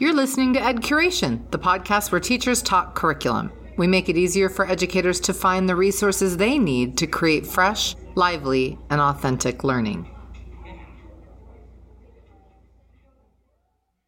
You're 0.00 0.12
listening 0.12 0.54
to 0.54 0.60
Ed 0.60 0.78
Curation, 0.78 1.48
the 1.52 1.58
podcast 1.58 2.10
where 2.10 2.20
teachers 2.20 2.62
talk 2.62 2.96
curriculum. 2.96 3.52
We 3.76 3.86
make 3.86 4.08
it 4.08 4.16
easier 4.16 4.48
for 4.48 4.68
educators 4.68 5.20
to 5.20 5.32
find 5.32 5.68
the 5.68 5.76
resources 5.76 6.36
they 6.36 6.58
need 6.58 6.98
to 6.98 7.06
create 7.06 7.46
fresh, 7.46 7.94
lively, 8.16 8.76
and 8.90 9.00
authentic 9.00 9.62
learning. 9.62 10.10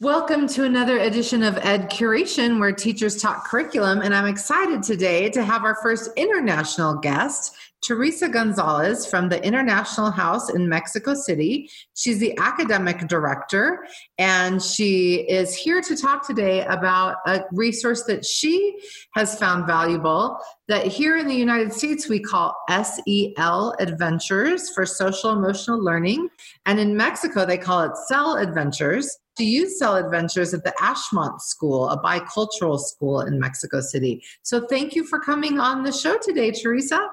Welcome 0.01 0.49
to 0.49 0.65
another 0.65 0.99
edition 0.99 1.45
of 1.45 1.59
Ed 1.59 1.89
Curation, 1.89 2.59
where 2.59 2.73
teachers 2.73 3.23
talk 3.23 3.47
curriculum. 3.47 4.01
And 4.01 4.13
I'm 4.13 4.27
excited 4.27 4.83
today 4.83 5.31
to 5.31 5.45
have 5.45 5.63
our 5.63 5.77
first 5.77 6.11
international 6.17 6.97
guest, 6.97 7.55
Teresa 7.83 8.29
Gonzalez 8.29 9.07
from 9.07 9.29
the 9.29 9.45
International 9.45 10.13
House 10.13 10.51
in 10.51 10.69
Mexico 10.69 11.15
City. 11.15 11.69
She's 11.95 12.21
the 12.21 12.39
academic 12.39 13.09
director, 13.09 13.85
and 14.19 14.63
she 14.63 15.27
is 15.29 15.57
here 15.57 15.81
to 15.81 15.97
talk 15.97 16.25
today 16.25 16.65
about 16.67 17.17
a 17.27 17.43
resource 17.51 18.05
that 18.05 18.25
she 18.25 18.79
has 19.15 19.37
found 19.37 19.67
valuable 19.67 20.39
that 20.69 20.87
here 20.87 21.19
in 21.19 21.27
the 21.27 21.35
United 21.35 21.73
States 21.73 22.09
we 22.09 22.21
call 22.21 22.55
SEL 22.71 23.75
Adventures 23.81 24.71
for 24.71 24.87
Social 24.87 25.31
Emotional 25.31 25.83
Learning. 25.83 26.29
And 26.67 26.79
in 26.79 26.97
Mexico, 26.97 27.45
they 27.45 27.59
call 27.59 27.83
it 27.83 27.97
CEL 28.07 28.37
Adventures 28.37 29.19
to 29.37 29.45
use 29.45 29.79
CEL 29.79 29.97
Adventures 29.97 30.55
at 30.55 30.63
the 30.63 30.73
Ashmont 30.81 31.41
School, 31.41 31.89
a 31.89 32.01
bicultural 32.01 32.79
school 32.79 33.23
in 33.23 33.41
Mexico 33.41 33.81
City. 33.81 34.23
So 34.43 34.67
thank 34.67 34.95
you 34.95 35.05
for 35.05 35.19
coming 35.19 35.59
on 35.59 35.83
the 35.83 35.93
show 35.93 36.17
today, 36.19 36.53
Teresa. 36.53 37.09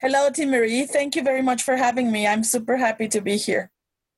Hello, 0.00 0.28
Marie. 0.38 0.84
Thank 0.84 1.16
you 1.16 1.22
very 1.22 1.40
much 1.40 1.62
for 1.62 1.76
having 1.76 2.12
me. 2.12 2.26
I'm 2.26 2.44
super 2.44 2.76
happy 2.76 3.08
to 3.08 3.20
be 3.22 3.36
here. 3.36 3.70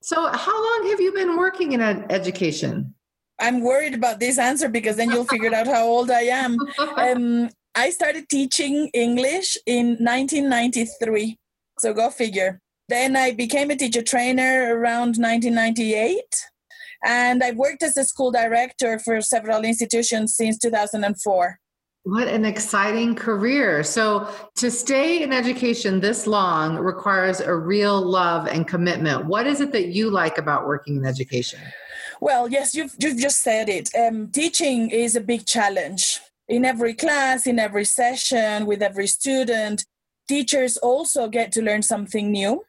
So, 0.03 0.27
how 0.27 0.57
long 0.57 0.91
have 0.91 1.01
you 1.01 1.13
been 1.13 1.37
working 1.37 1.73
in 1.73 1.81
education? 2.11 2.95
I'm 3.39 3.61
worried 3.61 3.95
about 3.95 4.19
this 4.19 4.39
answer 4.39 4.69
because 4.69 4.97
then 4.97 5.11
you'll 5.11 5.25
figure 5.25 5.55
out 5.55 5.69
how 5.69 5.85
old 5.85 6.11
I 6.11 6.23
am. 6.23 6.57
Um, 6.97 7.51
I 7.77 7.91
started 7.91 8.29
teaching 8.29 8.91
English 8.93 9.57
in 9.67 9.97
1993. 10.01 11.39
So, 11.79 11.95
go 11.95 12.11
figure. 12.11 12.61
Then 12.89 13.17
I 13.17 13.33
became 13.33 13.71
a 13.71 13.77
teacher 13.77 14.03
trainer 14.03 14.75
around 14.75 15.17
1998 15.17 16.25
and 17.05 17.45
I've 17.45 17.57
worked 17.57 17.83
as 17.83 17.97
a 17.97 18.05
school 18.05 18.31
director 18.33 18.99
for 18.99 19.21
several 19.21 19.63
institutions 19.63 20.35
since 20.35 20.59
2004. 20.59 21.61
What 22.09 22.27
an 22.27 22.47
exciting 22.47 23.15
career. 23.15 23.83
So, 23.85 24.29
to 24.57 24.71
stay 24.71 25.23
in 25.23 25.31
education 25.31 26.01
this 26.01 26.27
long 26.27 26.77
requires 26.77 27.41
a 27.41 27.55
real 27.55 28.01
love 28.01 28.47
and 28.47 28.67
commitment. 28.67 29.27
What 29.27 29.47
is 29.47 29.61
it 29.61 29.73
that 29.73 29.89
you 29.89 30.11
like 30.11 30.39
about 30.39 30.67
working 30.67 30.97
in 30.97 31.05
education? 31.05 31.61
Well, 32.21 32.49
yes, 32.49 32.75
you've, 32.75 32.95
you've 32.99 33.19
just 33.19 33.43
said 33.43 33.69
it. 33.69 33.91
Um, 33.95 34.29
teaching 34.29 34.91
is 34.91 35.17
a 35.17 35.21
big 35.21 35.45
challenge. 35.45 36.21
In 36.49 36.65
every 36.65 36.95
class, 36.95 37.47
in 37.47 37.59
every 37.59 37.85
session, 37.85 38.65
with 38.65 38.81
every 38.81 39.07
student, 39.07 39.85
teachers 40.29 40.79
also 40.79 41.29
get 41.29 41.53
to 41.53 41.63
learn 41.63 41.83
something 41.83 42.33
new 42.33 42.65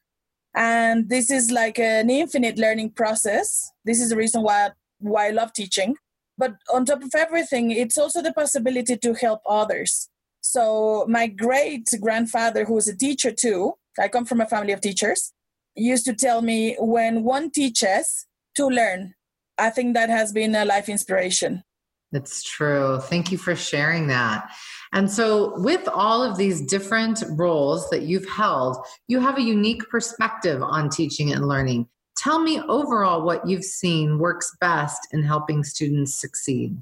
and 0.56 1.10
this 1.10 1.30
is 1.30 1.52
like 1.52 1.78
an 1.78 2.10
infinite 2.10 2.58
learning 2.58 2.90
process 2.90 3.72
this 3.86 4.02
is 4.02 4.10
the 4.10 4.16
reason 4.16 4.42
why 4.42 4.70
why 5.00 5.28
i 5.28 5.30
love 5.30 5.54
teaching 5.54 5.96
but 6.40 6.54
on 6.74 6.86
top 6.86 7.04
of 7.04 7.12
everything 7.16 7.70
it's 7.72 7.98
also 7.98 8.22
the 8.22 8.34
possibility 8.34 8.98
to 8.98 9.14
help 9.14 9.42
others. 9.48 10.10
So 10.42 11.06
my 11.08 11.28
great 11.28 11.88
grandfather 12.02 12.66
who 12.66 12.76
was 12.76 12.88
a 12.88 12.98
teacher 12.98 13.32
too 13.32 13.74
i 14.00 14.08
come 14.08 14.26
from 14.26 14.40
a 14.40 14.46
family 14.46 14.72
of 14.72 14.80
teachers 14.80 15.34
used 15.76 16.06
to 16.06 16.14
tell 16.14 16.42
me 16.42 16.76
when 16.80 17.24
one 17.24 17.52
teaches 17.52 18.28
to 18.56 18.68
learn. 18.68 19.14
I 19.58 19.70
think 19.70 19.94
that 19.94 20.10
has 20.10 20.32
been 20.32 20.56
a 20.56 20.66
life 20.66 20.90
inspiration. 20.90 21.64
That's 22.12 22.44
true. 22.44 23.00
Thank 23.02 23.32
you 23.32 23.38
for 23.38 23.56
sharing 23.56 24.08
that. 24.08 24.50
And 24.94 25.12
so, 25.12 25.60
with 25.60 25.88
all 25.88 26.24
of 26.24 26.38
these 26.38 26.62
different 26.62 27.24
roles 27.30 27.88
that 27.92 28.04
you've 28.04 28.28
held, 28.28 28.78
you 29.08 29.20
have 29.20 29.38
a 29.38 29.42
unique 29.42 29.88
perspective 29.90 30.64
on 30.64 30.90
teaching 30.90 31.32
and 31.32 31.48
learning. 31.48 31.88
Tell 32.20 32.40
me 32.40 32.60
overall 32.68 33.22
what 33.22 33.48
you've 33.48 33.64
seen 33.64 34.20
works 34.20 34.54
best 34.60 35.08
in 35.14 35.24
helping 35.24 35.64
students 35.64 36.16
succeed. 36.16 36.78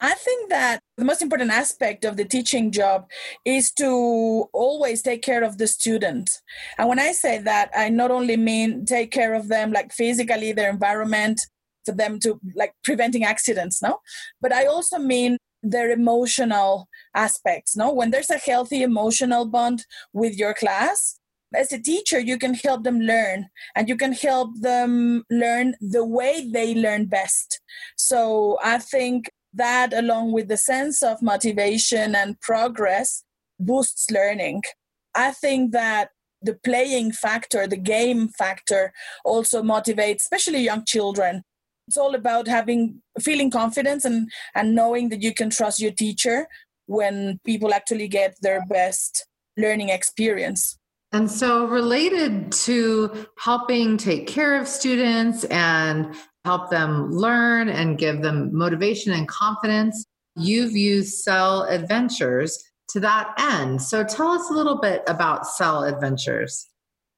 I 0.00 0.14
think 0.14 0.48
that 0.48 0.80
the 0.96 1.04
most 1.04 1.20
important 1.20 1.50
aspect 1.50 2.06
of 2.06 2.16
the 2.16 2.24
teaching 2.24 2.72
job 2.72 3.06
is 3.44 3.70
to 3.72 4.48
always 4.54 5.02
take 5.02 5.20
care 5.20 5.44
of 5.44 5.58
the 5.58 5.66
student. 5.66 6.40
And 6.78 6.88
when 6.88 6.98
I 6.98 7.12
say 7.12 7.36
that, 7.38 7.70
I 7.76 7.90
not 7.90 8.10
only 8.10 8.38
mean 8.38 8.86
take 8.86 9.10
care 9.10 9.34
of 9.34 9.48
them 9.48 9.72
like 9.72 9.92
physically, 9.92 10.52
their 10.52 10.70
environment, 10.70 11.42
for 11.84 11.92
them 11.92 12.18
to 12.20 12.40
like 12.54 12.72
preventing 12.82 13.24
accidents, 13.24 13.82
no? 13.82 13.98
But 14.40 14.54
I 14.54 14.64
also 14.64 14.98
mean 14.98 15.36
their 15.62 15.92
emotional 15.92 16.88
aspects 17.14 17.76
no 17.76 17.92
when 17.92 18.10
there's 18.10 18.30
a 18.30 18.36
healthy 18.36 18.82
emotional 18.82 19.44
bond 19.44 19.86
with 20.12 20.36
your 20.36 20.52
class 20.52 21.20
as 21.54 21.72
a 21.72 21.78
teacher 21.78 22.18
you 22.18 22.38
can 22.38 22.54
help 22.54 22.84
them 22.84 23.00
learn 23.00 23.48
and 23.74 23.88
you 23.88 23.96
can 23.96 24.12
help 24.12 24.50
them 24.60 25.24
learn 25.30 25.74
the 25.80 26.04
way 26.04 26.48
they 26.52 26.74
learn 26.74 27.06
best. 27.06 27.60
So 27.96 28.58
i 28.62 28.78
think 28.78 29.30
that 29.54 29.92
along 29.92 30.32
with 30.32 30.48
the 30.48 30.56
sense 30.56 31.02
of 31.02 31.22
motivation 31.22 32.14
and 32.14 32.40
progress 32.40 33.22
boosts 33.58 34.10
learning. 34.10 34.62
I 35.14 35.30
think 35.32 35.72
that 35.72 36.10
the 36.40 36.54
playing 36.54 37.12
factor 37.12 37.66
the 37.66 37.76
game 37.76 38.28
factor 38.28 38.92
also 39.24 39.62
motivates 39.62 40.16
especially 40.16 40.60
young 40.60 40.84
children. 40.84 41.42
It's 41.86 41.96
all 41.96 42.14
about 42.14 42.48
having 42.48 43.02
feeling 43.20 43.50
confidence 43.50 44.04
and 44.04 44.30
and 44.54 44.74
knowing 44.74 45.10
that 45.10 45.22
you 45.22 45.34
can 45.34 45.50
trust 45.50 45.80
your 45.80 45.92
teacher 45.92 46.46
when 46.86 47.38
people 47.44 47.72
actually 47.72 48.08
get 48.08 48.36
their 48.40 48.64
best 48.68 49.26
learning 49.56 49.90
experience 49.90 50.78
and 51.12 51.30
so 51.30 51.66
related 51.66 52.50
to 52.52 53.26
helping 53.38 53.96
take 53.96 54.26
care 54.26 54.60
of 54.60 54.66
students 54.66 55.44
and 55.44 56.14
help 56.44 56.70
them 56.70 57.10
learn 57.10 57.68
and 57.68 57.98
give 57.98 58.22
them 58.22 58.50
motivation 58.52 59.12
and 59.12 59.28
confidence 59.28 60.04
you've 60.36 60.72
used 60.72 61.18
SEL 61.18 61.64
Adventures 61.64 62.62
to 62.88 63.00
that 63.00 63.32
end 63.38 63.80
so 63.80 64.02
tell 64.04 64.28
us 64.28 64.50
a 64.50 64.52
little 64.52 64.80
bit 64.80 65.02
about 65.06 65.46
SEL 65.46 65.84
Adventures 65.84 66.68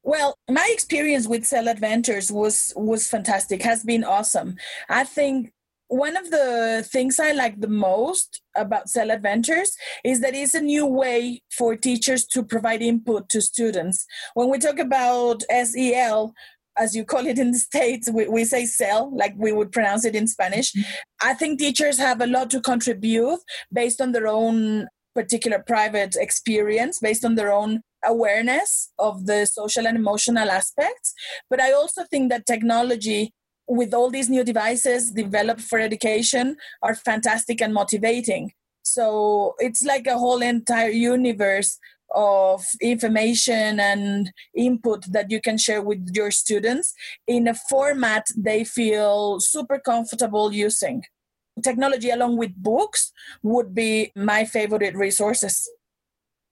well, 0.06 0.36
my 0.50 0.68
experience 0.70 1.26
with 1.26 1.46
SEL 1.46 1.66
Adventures 1.66 2.30
was 2.30 2.74
was 2.76 3.08
fantastic. 3.08 3.62
Has 3.62 3.82
been 3.82 4.04
awesome. 4.04 4.56
I 4.90 5.04
think 5.04 5.53
one 5.88 6.16
of 6.16 6.30
the 6.30 6.86
things 6.90 7.18
I 7.20 7.32
like 7.32 7.60
the 7.60 7.68
most 7.68 8.42
about 8.56 8.88
CEL 8.88 9.10
Adventures 9.10 9.76
is 10.04 10.20
that 10.20 10.34
it's 10.34 10.54
a 10.54 10.60
new 10.60 10.86
way 10.86 11.42
for 11.52 11.76
teachers 11.76 12.26
to 12.28 12.42
provide 12.42 12.82
input 12.82 13.28
to 13.30 13.40
students. 13.40 14.06
When 14.34 14.50
we 14.50 14.58
talk 14.58 14.78
about 14.78 15.42
SEL, 15.50 16.32
as 16.76 16.96
you 16.96 17.04
call 17.04 17.26
it 17.26 17.38
in 17.38 17.52
the 17.52 17.58
States, 17.70 18.10
we, 18.10 18.28
we 18.28 18.44
say 18.44 18.66
CEL, 18.66 19.14
like 19.16 19.34
we 19.36 19.52
would 19.52 19.72
pronounce 19.72 20.04
it 20.04 20.16
in 20.16 20.26
Spanish. 20.26 20.72
Mm-hmm. 20.72 20.90
I 21.22 21.34
think 21.34 21.58
teachers 21.58 21.98
have 21.98 22.20
a 22.20 22.26
lot 22.26 22.50
to 22.50 22.60
contribute 22.60 23.40
based 23.72 24.00
on 24.00 24.12
their 24.12 24.26
own 24.26 24.88
particular 25.14 25.62
private 25.64 26.16
experience, 26.16 26.98
based 26.98 27.24
on 27.24 27.36
their 27.36 27.52
own 27.52 27.82
awareness 28.04 28.90
of 28.98 29.26
the 29.26 29.46
social 29.46 29.86
and 29.86 29.96
emotional 29.96 30.50
aspects. 30.50 31.14
But 31.48 31.60
I 31.60 31.72
also 31.72 32.04
think 32.10 32.30
that 32.30 32.46
technology, 32.46 33.32
with 33.66 33.94
all 33.94 34.10
these 34.10 34.28
new 34.28 34.44
devices 34.44 35.10
developed 35.10 35.60
for 35.60 35.78
education, 35.78 36.56
are 36.82 36.94
fantastic 36.94 37.60
and 37.60 37.72
motivating. 37.72 38.52
So 38.82 39.54
it's 39.58 39.82
like 39.82 40.06
a 40.06 40.18
whole 40.18 40.42
entire 40.42 40.90
universe 40.90 41.78
of 42.14 42.64
information 42.80 43.80
and 43.80 44.30
input 44.56 45.04
that 45.10 45.30
you 45.30 45.40
can 45.40 45.58
share 45.58 45.82
with 45.82 46.10
your 46.14 46.30
students 46.30 46.94
in 47.26 47.48
a 47.48 47.54
format 47.54 48.26
they 48.36 48.62
feel 48.64 49.40
super 49.40 49.78
comfortable 49.78 50.52
using. 50.52 51.02
Technology, 51.62 52.10
along 52.10 52.36
with 52.36 52.54
books, 52.56 53.12
would 53.42 53.74
be 53.74 54.12
my 54.14 54.44
favorite 54.44 54.96
resources. 54.96 55.68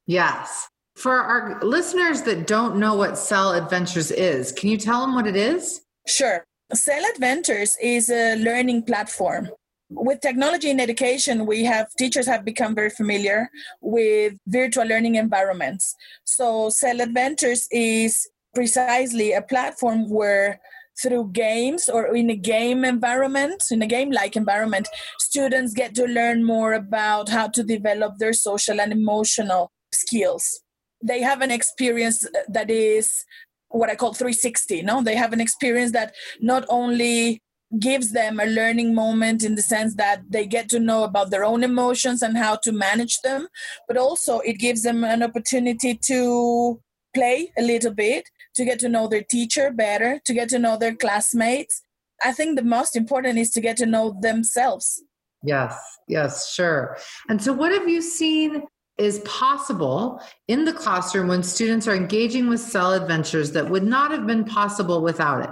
Yes. 0.06 0.68
For 0.96 1.12
our 1.12 1.60
listeners 1.62 2.22
that 2.22 2.46
don't 2.46 2.76
know 2.76 2.94
what 2.94 3.18
SEL 3.18 3.52
Adventures 3.52 4.10
is, 4.10 4.52
can 4.52 4.68
you 4.68 4.76
tell 4.76 5.00
them 5.00 5.14
what 5.14 5.26
it 5.26 5.36
is? 5.36 5.82
Sure. 6.06 6.44
CEL 6.74 7.04
Adventures 7.14 7.76
is 7.82 8.08
a 8.08 8.36
learning 8.36 8.82
platform. 8.82 9.50
With 9.90 10.20
technology 10.20 10.70
in 10.70 10.80
education, 10.80 11.44
we 11.44 11.64
have 11.64 11.88
teachers 11.98 12.26
have 12.26 12.46
become 12.46 12.74
very 12.74 12.88
familiar 12.88 13.50
with 13.82 14.34
virtual 14.46 14.86
learning 14.86 15.16
environments. 15.16 15.94
So 16.24 16.70
SEL 16.70 17.02
Adventures 17.02 17.68
is 17.70 18.26
precisely 18.54 19.32
a 19.32 19.42
platform 19.42 20.08
where 20.08 20.60
through 21.02 21.32
games 21.32 21.90
or 21.90 22.16
in 22.16 22.30
a 22.30 22.36
game 22.36 22.84
environment, 22.86 23.64
in 23.70 23.82
a 23.82 23.86
game 23.86 24.10
like 24.10 24.34
environment, 24.34 24.88
students 25.18 25.74
get 25.74 25.94
to 25.96 26.06
learn 26.06 26.42
more 26.42 26.72
about 26.72 27.28
how 27.28 27.48
to 27.48 27.62
develop 27.62 28.16
their 28.16 28.32
social 28.32 28.80
and 28.80 28.92
emotional 28.92 29.70
skills 29.92 30.62
they 31.02 31.20
have 31.20 31.42
an 31.42 31.50
experience 31.50 32.24
that 32.48 32.70
is 32.70 33.24
what 33.72 33.90
I 33.90 33.96
call 33.96 34.14
360. 34.14 34.82
No, 34.82 35.02
they 35.02 35.16
have 35.16 35.32
an 35.32 35.40
experience 35.40 35.92
that 35.92 36.14
not 36.40 36.64
only 36.68 37.42
gives 37.78 38.12
them 38.12 38.38
a 38.38 38.46
learning 38.46 38.94
moment 38.94 39.42
in 39.42 39.54
the 39.54 39.62
sense 39.62 39.94
that 39.94 40.22
they 40.28 40.46
get 40.46 40.68
to 40.68 40.78
know 40.78 41.04
about 41.04 41.30
their 41.30 41.44
own 41.44 41.64
emotions 41.64 42.22
and 42.22 42.36
how 42.36 42.56
to 42.56 42.70
manage 42.70 43.18
them, 43.20 43.48
but 43.88 43.96
also 43.96 44.40
it 44.40 44.58
gives 44.58 44.82
them 44.82 45.04
an 45.04 45.22
opportunity 45.22 45.94
to 45.94 46.80
play 47.14 47.50
a 47.58 47.62
little 47.62 47.92
bit, 47.92 48.28
to 48.54 48.64
get 48.64 48.78
to 48.80 48.88
know 48.88 49.08
their 49.08 49.22
teacher 49.22 49.70
better, 49.70 50.20
to 50.24 50.34
get 50.34 50.48
to 50.50 50.58
know 50.58 50.76
their 50.76 50.94
classmates. 50.94 51.82
I 52.22 52.32
think 52.32 52.56
the 52.56 52.64
most 52.64 52.94
important 52.94 53.38
is 53.38 53.50
to 53.50 53.60
get 53.60 53.76
to 53.78 53.86
know 53.86 54.16
themselves. 54.20 55.02
Yes, 55.42 55.76
yes, 56.06 56.52
sure. 56.52 56.96
And 57.28 57.42
so, 57.42 57.52
what 57.52 57.72
have 57.72 57.88
you 57.88 58.00
seen 58.00 58.62
is 58.98 59.20
possible 59.20 60.20
in 60.48 60.64
the 60.64 60.72
classroom 60.72 61.28
when 61.28 61.42
students 61.42 61.88
are 61.88 61.94
engaging 61.94 62.48
with 62.48 62.60
SEL 62.60 62.92
Adventures 62.92 63.52
that 63.52 63.68
would 63.68 63.82
not 63.82 64.10
have 64.10 64.26
been 64.26 64.44
possible 64.44 65.02
without 65.02 65.42
it? 65.42 65.50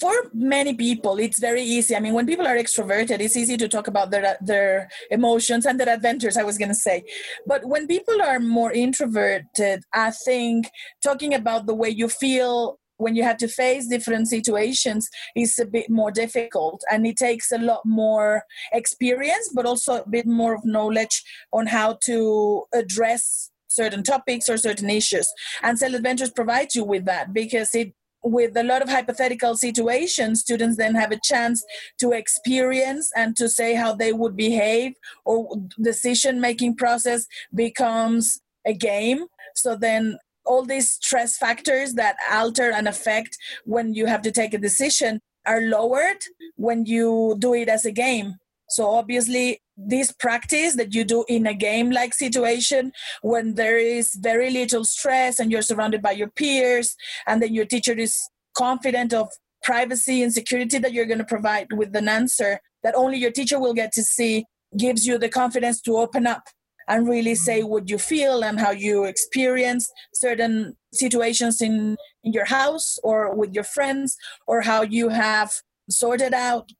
for 0.00 0.12
many 0.34 0.74
people 0.74 1.16
it's 1.18 1.38
very 1.38 1.62
easy 1.62 1.94
i 1.94 2.00
mean 2.00 2.12
when 2.12 2.26
people 2.26 2.46
are 2.46 2.56
extroverted 2.56 3.20
it's 3.20 3.36
easy 3.36 3.56
to 3.56 3.68
talk 3.68 3.86
about 3.86 4.10
their 4.10 4.36
their 4.40 4.88
emotions 5.12 5.64
and 5.64 5.78
their 5.78 5.88
adventures 5.88 6.36
i 6.36 6.42
was 6.42 6.58
going 6.58 6.68
to 6.68 6.74
say 6.74 7.04
but 7.46 7.64
when 7.64 7.86
people 7.86 8.20
are 8.20 8.40
more 8.40 8.72
introverted 8.72 9.84
i 9.92 10.10
think 10.10 10.68
talking 11.04 11.32
about 11.32 11.66
the 11.66 11.74
way 11.74 11.88
you 11.88 12.08
feel 12.08 12.80
when 12.98 13.14
you 13.14 13.22
have 13.22 13.36
to 13.38 13.48
face 13.48 13.86
different 13.86 14.28
situations 14.28 15.08
is 15.34 15.58
a 15.58 15.66
bit 15.66 15.90
more 15.90 16.10
difficult 16.10 16.82
and 16.90 17.06
it 17.06 17.16
takes 17.16 17.52
a 17.52 17.58
lot 17.58 17.80
more 17.84 18.42
experience 18.72 19.50
but 19.54 19.66
also 19.66 20.02
a 20.02 20.08
bit 20.08 20.26
more 20.26 20.54
of 20.54 20.64
knowledge 20.64 21.22
on 21.52 21.66
how 21.66 21.98
to 22.02 22.64
address 22.74 23.50
certain 23.68 24.02
topics 24.02 24.48
or 24.48 24.56
certain 24.56 24.88
issues 24.88 25.30
and 25.62 25.78
SEL 25.78 25.94
Adventures 25.94 26.30
provides 26.30 26.74
you 26.74 26.84
with 26.84 27.04
that 27.04 27.32
because 27.32 27.74
it 27.74 27.92
with 28.26 28.56
a 28.56 28.62
lot 28.62 28.82
of 28.82 28.88
hypothetical 28.88 29.56
situations, 29.56 30.40
students 30.40 30.76
then 30.76 30.94
have 30.94 31.12
a 31.12 31.20
chance 31.22 31.64
to 32.00 32.10
experience 32.10 33.10
and 33.16 33.36
to 33.36 33.48
say 33.48 33.74
how 33.74 33.94
they 33.94 34.12
would 34.12 34.36
behave, 34.36 34.94
or 35.24 35.56
decision 35.80 36.40
making 36.40 36.74
process 36.74 37.26
becomes 37.54 38.40
a 38.66 38.74
game. 38.74 39.26
So 39.54 39.76
then 39.76 40.18
all 40.46 40.64
these 40.64 40.92
stress 40.92 41.36
factors 41.36 41.94
that 41.94 42.16
alter 42.30 42.70
and 42.70 42.88
affect 42.88 43.36
when 43.64 43.94
you 43.94 44.06
have 44.06 44.22
to 44.22 44.30
take 44.30 44.54
a 44.54 44.58
decision 44.58 45.20
are 45.46 45.60
lowered 45.62 46.22
when 46.56 46.86
you 46.86 47.36
do 47.38 47.54
it 47.54 47.68
as 47.68 47.84
a 47.84 47.92
game. 47.92 48.36
So 48.68 48.90
obviously, 48.90 49.60
this 49.76 50.10
practice 50.10 50.74
that 50.76 50.94
you 50.94 51.04
do 51.04 51.24
in 51.28 51.46
a 51.46 51.54
game 51.54 51.90
like 51.90 52.14
situation 52.14 52.92
when 53.22 53.54
there 53.54 53.78
is 53.78 54.14
very 54.14 54.50
little 54.50 54.84
stress 54.84 55.38
and 55.38 55.52
you're 55.52 55.62
surrounded 55.62 56.02
by 56.02 56.12
your 56.12 56.30
peers 56.30 56.96
and 57.26 57.42
then 57.42 57.54
your 57.54 57.66
teacher 57.66 57.92
is 57.92 58.20
confident 58.56 59.12
of 59.12 59.28
privacy 59.62 60.22
and 60.22 60.32
security 60.32 60.78
that 60.78 60.92
you're 60.92 61.06
going 61.06 61.18
to 61.18 61.24
provide 61.24 61.72
with 61.72 61.94
an 61.94 62.08
answer 62.08 62.60
that 62.82 62.94
only 62.94 63.18
your 63.18 63.30
teacher 63.30 63.60
will 63.60 63.74
get 63.74 63.92
to 63.92 64.02
see 64.02 64.44
gives 64.76 65.06
you 65.06 65.18
the 65.18 65.28
confidence 65.28 65.80
to 65.82 65.96
open 65.96 66.26
up 66.26 66.48
and 66.88 67.08
really 67.08 67.34
say 67.34 67.62
what 67.62 67.88
you 67.88 67.98
feel 67.98 68.44
and 68.44 68.60
how 68.60 68.70
you 68.70 69.04
experience 69.04 69.90
certain 70.14 70.76
situations 70.92 71.60
in, 71.60 71.96
in 72.24 72.32
your 72.32 72.44
house 72.44 72.98
or 73.02 73.34
with 73.34 73.52
your 73.52 73.64
friends 73.64 74.16
or 74.46 74.60
how 74.60 74.82
you 74.82 75.08
have 75.08 75.52
sorted 75.90 76.34
out 76.34 76.70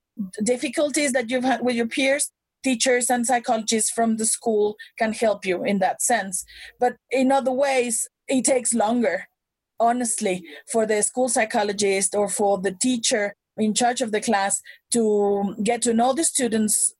difficulties 0.43 1.13
that 1.13 1.31
you've 1.31 1.45
had 1.45 1.61
with 1.63 1.77
your 1.77 1.87
peers 1.87 2.31
teachers 2.67 3.11
and 3.11 3.25
psychologists 3.25 3.93
from 3.93 4.17
the 4.17 4.27
school 4.27 4.77
can 4.99 5.13
help 5.13 5.47
you 5.47 5.63
in 5.63 5.79
that 5.79 6.03
sense. 6.03 6.45
But 6.81 6.97
in 7.13 7.31
other 7.31 7.53
ways, 7.53 8.09
it 8.27 8.45
takes 8.45 8.75
longer, 8.75 9.29
honestly, 9.79 10.43
for 10.73 10.85
the 10.85 11.01
school 11.03 11.29
psychologist 11.29 12.17
or 12.17 12.29
for 12.29 12.59
the 12.59 12.73
teacher 12.73 13.37
in 13.57 13.73
charge 13.73 14.01
of 14.03 14.11
the 14.11 14.21
class 14.21 14.61
to 14.93 15.55
get 15.63 15.81
to 15.83 15.95
know 15.95 16.13
the 16.13 16.25
students 16.25 16.93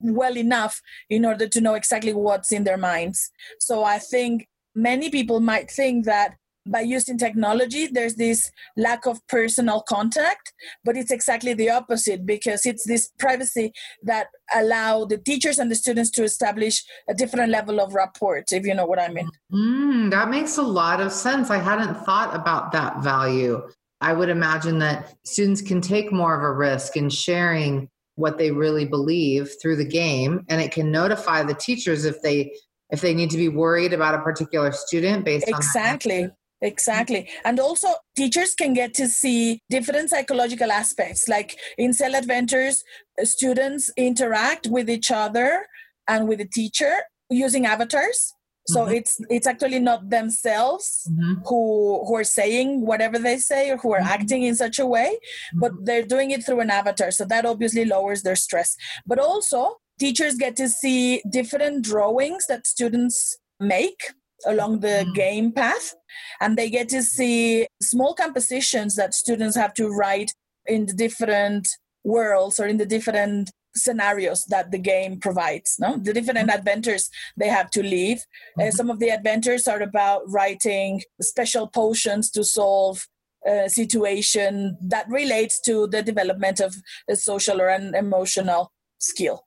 well 0.00 0.36
enough 0.36 0.80
in 1.08 1.24
order 1.24 1.48
to 1.48 1.60
know 1.60 1.74
exactly 1.74 2.12
what's 2.12 2.52
in 2.52 2.64
their 2.64 2.76
minds. 2.76 3.30
So 3.60 3.84
I 3.84 3.98
think 3.98 4.48
many 4.74 5.10
people 5.10 5.40
might 5.40 5.70
think 5.70 6.04
that 6.04 6.36
by 6.68 6.80
using 6.80 7.16
technology 7.16 7.86
there's 7.86 8.16
this 8.16 8.50
lack 8.76 9.06
of 9.06 9.24
personal 9.28 9.82
contact 9.82 10.52
but 10.84 10.96
it's 10.96 11.10
exactly 11.10 11.54
the 11.54 11.70
opposite 11.70 12.26
because 12.26 12.66
it's 12.66 12.84
this 12.86 13.10
privacy 13.18 13.72
that 14.02 14.26
allow 14.54 15.04
the 15.04 15.18
teachers 15.18 15.58
and 15.58 15.70
the 15.70 15.74
students 15.74 16.10
to 16.10 16.24
establish 16.24 16.84
a 17.08 17.14
different 17.14 17.50
level 17.50 17.80
of 17.80 17.94
rapport 17.94 18.42
if 18.50 18.66
you 18.66 18.74
know 18.74 18.86
what 18.86 18.98
i 18.98 19.08
mean. 19.08 19.28
Mm, 19.52 20.10
that 20.10 20.28
makes 20.28 20.58
a 20.58 20.62
lot 20.62 21.00
of 21.00 21.12
sense. 21.12 21.50
I 21.50 21.58
hadn't 21.58 21.94
thought 22.04 22.34
about 22.34 22.72
that 22.72 23.02
value. 23.02 23.62
I 24.00 24.12
would 24.12 24.28
imagine 24.28 24.78
that 24.80 25.14
students 25.24 25.62
can 25.62 25.80
take 25.80 26.12
more 26.12 26.34
of 26.34 26.42
a 26.42 26.52
risk 26.52 26.96
in 26.96 27.08
sharing 27.08 27.88
what 28.16 28.38
they 28.38 28.50
really 28.50 28.84
believe 28.84 29.54
through 29.62 29.76
the 29.76 29.84
game 29.84 30.44
and 30.48 30.60
it 30.60 30.72
can 30.72 30.90
notify 30.90 31.42
the 31.42 31.54
teachers 31.54 32.04
if 32.04 32.20
they 32.22 32.52
if 32.90 33.00
they 33.00 33.14
need 33.14 33.30
to 33.30 33.36
be 33.36 33.48
worried 33.48 33.92
about 33.92 34.14
a 34.14 34.18
particular 34.20 34.72
student 34.72 35.24
based 35.24 35.48
exactly. 35.48 36.18
on 36.18 36.24
exactly 36.24 36.36
Exactly. 36.62 37.28
And 37.44 37.60
also, 37.60 37.88
teachers 38.16 38.54
can 38.54 38.72
get 38.72 38.94
to 38.94 39.08
see 39.08 39.60
different 39.68 40.10
psychological 40.10 40.72
aspects. 40.72 41.28
Like 41.28 41.58
in 41.76 41.92
SEL 41.92 42.14
Adventures, 42.14 42.82
uh, 43.20 43.24
students 43.24 43.90
interact 43.96 44.66
with 44.66 44.88
each 44.88 45.10
other 45.10 45.66
and 46.08 46.26
with 46.26 46.38
the 46.38 46.48
teacher 46.48 46.92
using 47.28 47.66
avatars. 47.66 48.32
So 48.68 48.80
mm-hmm. 48.80 48.94
it's 48.94 49.20
it's 49.30 49.46
actually 49.46 49.78
not 49.78 50.10
themselves 50.10 51.08
mm-hmm. 51.10 51.40
who 51.46 52.04
who 52.06 52.16
are 52.16 52.24
saying 52.24 52.84
whatever 52.84 53.18
they 53.18 53.38
say 53.38 53.70
or 53.70 53.76
who 53.76 53.92
are 53.92 54.00
mm-hmm. 54.00 54.08
acting 54.08 54.42
in 54.42 54.56
such 54.56 54.78
a 54.78 54.86
way, 54.86 55.18
but 55.54 55.72
mm-hmm. 55.72 55.84
they're 55.84 56.02
doing 56.02 56.30
it 56.30 56.44
through 56.44 56.60
an 56.60 56.70
avatar. 56.70 57.10
So 57.10 57.24
that 57.26 57.46
obviously 57.46 57.84
lowers 57.84 58.22
their 58.22 58.36
stress. 58.36 58.76
But 59.06 59.18
also 59.18 59.76
teachers 59.98 60.34
get 60.34 60.56
to 60.56 60.68
see 60.68 61.22
different 61.30 61.84
drawings 61.84 62.46
that 62.48 62.66
students 62.66 63.38
make 63.60 64.12
along 64.44 64.80
the 64.80 65.06
mm. 65.06 65.14
game 65.14 65.52
path 65.52 65.94
and 66.40 66.56
they 66.56 66.68
get 66.68 66.88
to 66.90 67.02
see 67.02 67.66
small 67.80 68.14
compositions 68.14 68.94
that 68.96 69.14
students 69.14 69.56
have 69.56 69.72
to 69.72 69.88
write 69.88 70.32
in 70.66 70.86
the 70.86 70.92
different 70.92 71.68
worlds 72.04 72.60
or 72.60 72.66
in 72.66 72.76
the 72.76 72.86
different 72.86 73.50
scenarios 73.76 74.44
that 74.44 74.70
the 74.70 74.78
game 74.78 75.18
provides 75.18 75.76
no 75.78 75.96
the 75.98 76.12
different 76.12 76.50
adventures 76.50 77.10
they 77.36 77.48
have 77.48 77.70
to 77.70 77.82
live 77.82 78.18
uh, 78.58 78.62
mm-hmm. 78.62 78.68
uh, 78.68 78.70
some 78.70 78.90
of 78.90 78.98
the 78.98 79.08
adventures 79.08 79.68
are 79.68 79.82
about 79.82 80.22
writing 80.26 81.02
special 81.20 81.66
potions 81.66 82.30
to 82.30 82.42
solve 82.44 83.06
a 83.46 83.68
situation 83.70 84.76
that 84.80 85.08
relates 85.08 85.60
to 85.60 85.86
the 85.86 86.02
development 86.02 86.58
of 86.58 86.74
a 87.08 87.14
social 87.14 87.60
or 87.60 87.68
an 87.68 87.94
emotional 87.94 88.72
skill 88.98 89.46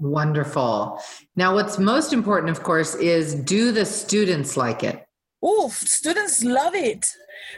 Wonderful. 0.00 1.02
Now, 1.34 1.54
what's 1.54 1.76
most 1.76 2.12
important, 2.12 2.50
of 2.50 2.62
course, 2.62 2.94
is 2.94 3.34
do 3.34 3.72
the 3.72 3.84
students 3.84 4.56
like 4.56 4.84
it? 4.84 5.04
Oh, 5.42 5.70
students 5.70 6.44
love 6.44 6.74
it. 6.74 7.06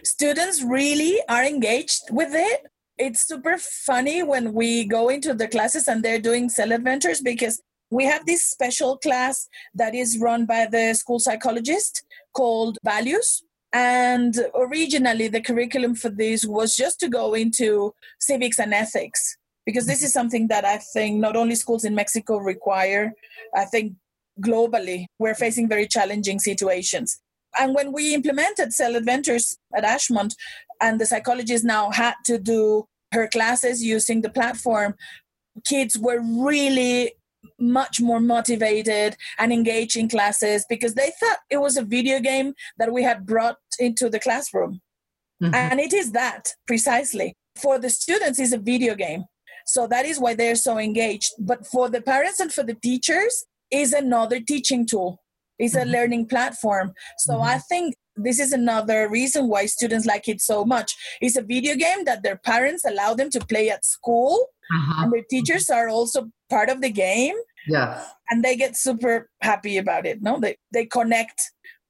Students 0.05 0.63
really 0.63 1.19
are 1.29 1.45
engaged 1.45 2.03
with 2.11 2.31
it. 2.33 2.63
It's 3.03 3.27
super 3.27 3.57
funny 3.57 4.23
when 4.23 4.53
we 4.53 4.85
go 4.85 5.09
into 5.09 5.33
the 5.33 5.49
classes 5.49 5.89
and 5.89 6.03
they're 6.03 6.21
doing 6.21 6.51
SEL 6.51 6.71
Adventures 6.71 7.23
because 7.23 7.63
we 7.91 8.05
have 8.05 8.27
this 8.27 8.45
special 8.45 8.99
class 8.99 9.49
that 9.75 9.95
is 9.95 10.19
run 10.21 10.45
by 10.45 10.67
the 10.71 10.93
school 10.93 11.19
psychologist 11.19 12.05
called 12.35 12.77
Values. 12.85 13.43
And 13.73 14.35
originally, 14.55 15.29
the 15.29 15.41
curriculum 15.41 15.95
for 15.95 16.11
this 16.11 16.45
was 16.45 16.77
just 16.77 17.01
to 17.01 17.09
go 17.09 17.33
into 17.33 17.95
civics 18.19 18.59
and 18.59 18.75
ethics 18.75 19.39
because 19.65 19.87
this 19.87 20.03
is 20.03 20.13
something 20.13 20.49
that 20.49 20.67
I 20.67 20.77
think 20.93 21.21
not 21.21 21.37
only 21.37 21.55
schools 21.55 21.87
in 21.87 21.95
Mexico 21.95 22.37
require, 22.37 23.15
I 23.57 23.65
think 23.65 23.95
globally 24.43 25.07
we're 25.19 25.35
facing 25.35 25.71
very 25.71 25.87
challenging 25.87 26.39
situations. 26.39 27.19
And 27.59 27.75
when 27.75 27.93
we 27.93 28.13
implemented 28.15 28.75
SEL 28.75 28.95
Adventures 28.95 29.57
at 29.75 29.85
Ashmont, 29.85 30.35
and 30.81 31.01
the 31.01 31.07
psychologist 31.07 31.65
now 31.65 31.91
had 31.91 32.15
to 32.27 32.39
do 32.39 32.87
her 33.13 33.29
classes 33.29 33.83
using 33.83 34.23
the 34.23 34.31
platform, 34.31 34.95
kids 35.67 35.99
were 35.99 36.21
really 36.21 37.13
much 37.59 38.01
more 38.01 38.21
motivated 38.21 39.17
and 39.39 39.53
engaged 39.53 39.97
in 39.97 40.09
classes 40.09 40.65
because 40.69 40.95
they 40.95 41.11
thought 41.19 41.39
it 41.51 41.59
was 41.59 41.77
a 41.77 41.83
video 41.83 42.21
game 42.21 42.55
that 42.79 42.93
we 42.93 43.03
had 43.03 43.27
brought 43.27 43.57
into 43.79 44.09
the 44.09 44.21
classroom. 44.21 44.81
Mm-hmm. 45.43 45.55
And 45.55 45.81
it 45.81 45.93
is 45.93 46.13
that 46.13 46.51
precisely. 46.67 47.35
For 47.57 47.79
the 47.79 47.91
students, 47.91 48.39
it's 48.39 48.53
a 48.53 48.59
video 48.59 48.95
game. 48.95 49.25
So 49.67 49.87
that 49.87 50.05
is 50.05 50.21
why 50.21 50.35
they're 50.35 50.55
so 50.57 50.79
engaged. 50.79 51.33
But 51.39 51.67
for 51.67 51.89
the 51.89 52.01
parents 52.01 52.41
and 52.41 52.53
for 52.53 52.63
the 52.63 52.75
teachers, 52.75 53.47
is 53.71 53.93
another 53.93 54.41
teaching 54.41 54.87
tool. 54.87 55.23
It's 55.59 55.75
a 55.75 55.81
mm-hmm. 55.81 55.91
learning 55.91 56.27
platform. 56.27 56.93
So 57.19 57.35
mm-hmm. 57.35 57.43
I 57.43 57.59
think 57.59 57.95
this 58.17 58.39
is 58.39 58.53
another 58.53 59.09
reason 59.09 59.49
why 59.49 59.67
students 59.67 60.07
like 60.07 60.29
it 60.29 60.41
so 60.41 60.65
much. 60.65 60.97
It's 61.21 61.37
a 61.37 61.43
video 61.43 61.75
game 61.75 62.05
that 62.05 62.23
their 62.23 62.37
parents 62.37 62.85
allow 62.85 63.15
them 63.15 63.31
to 63.31 63.41
play 63.41 63.71
at 63.71 63.85
school, 63.85 64.47
uh-huh. 64.73 65.05
and 65.05 65.13
their 65.13 65.25
teachers 65.29 65.71
are 65.71 65.89
also 65.89 66.31
part 66.49 66.71
of 66.71 66.81
the 66.81 66.91
game. 66.91 67.37
Yeah, 67.67 68.03
and 68.31 68.43
they 68.43 68.57
get 68.57 68.77
super 68.77 69.31
happy 69.43 69.77
about 69.77 70.07
it. 70.07 70.23
No, 70.23 70.39
they 70.41 70.57
they 70.73 70.87
connect 70.87 71.41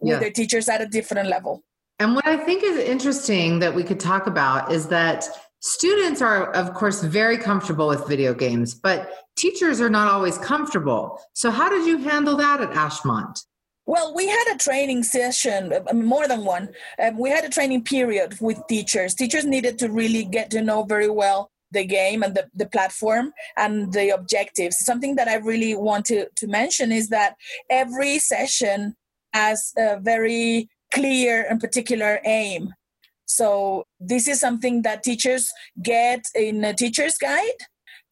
with 0.00 0.14
yeah. 0.14 0.18
their 0.18 0.30
teachers 0.30 0.68
at 0.68 0.80
a 0.80 0.86
different 0.86 1.28
level. 1.28 1.62
And 1.98 2.14
what 2.14 2.26
I 2.26 2.36
think 2.38 2.64
is 2.64 2.78
interesting 2.78 3.58
that 3.58 3.74
we 3.74 3.84
could 3.84 4.00
talk 4.00 4.26
about 4.26 4.72
is 4.72 4.88
that 4.88 5.28
students 5.60 6.22
are, 6.22 6.50
of 6.52 6.72
course, 6.72 7.02
very 7.02 7.36
comfortable 7.36 7.88
with 7.88 8.08
video 8.08 8.32
games, 8.32 8.74
but 8.74 9.12
teachers 9.36 9.80
are 9.80 9.90
not 9.90 10.08
always 10.08 10.38
comfortable. 10.38 11.20
So, 11.34 11.50
how 11.50 11.68
did 11.68 11.86
you 11.86 11.98
handle 11.98 12.36
that 12.36 12.62
at 12.62 12.70
Ashmont? 12.70 13.44
Well, 13.90 14.14
we 14.14 14.28
had 14.28 14.44
a 14.54 14.56
training 14.56 15.02
session, 15.02 15.72
uh, 15.72 15.92
more 15.92 16.28
than 16.28 16.44
one. 16.44 16.68
Um, 17.02 17.18
we 17.18 17.28
had 17.28 17.44
a 17.44 17.48
training 17.48 17.82
period 17.82 18.36
with 18.40 18.64
teachers. 18.68 19.16
Teachers 19.16 19.44
needed 19.44 19.80
to 19.80 19.88
really 19.88 20.22
get 20.22 20.48
to 20.52 20.62
know 20.62 20.84
very 20.84 21.10
well 21.10 21.50
the 21.72 21.84
game 21.84 22.22
and 22.22 22.36
the, 22.36 22.46
the 22.54 22.66
platform 22.66 23.32
and 23.56 23.92
the 23.92 24.10
objectives. 24.10 24.78
Something 24.78 25.16
that 25.16 25.26
I 25.26 25.38
really 25.38 25.74
want 25.74 26.04
to, 26.06 26.28
to 26.36 26.46
mention 26.46 26.92
is 26.92 27.08
that 27.08 27.34
every 27.68 28.20
session 28.20 28.94
has 29.32 29.72
a 29.76 29.98
very 29.98 30.68
clear 30.94 31.44
and 31.50 31.58
particular 31.58 32.20
aim. 32.24 32.72
So 33.26 33.86
this 33.98 34.28
is 34.28 34.38
something 34.38 34.82
that 34.82 35.02
teachers 35.02 35.50
get 35.82 36.22
in 36.36 36.62
a 36.62 36.74
teacher's 36.74 37.18
guide. 37.18 37.60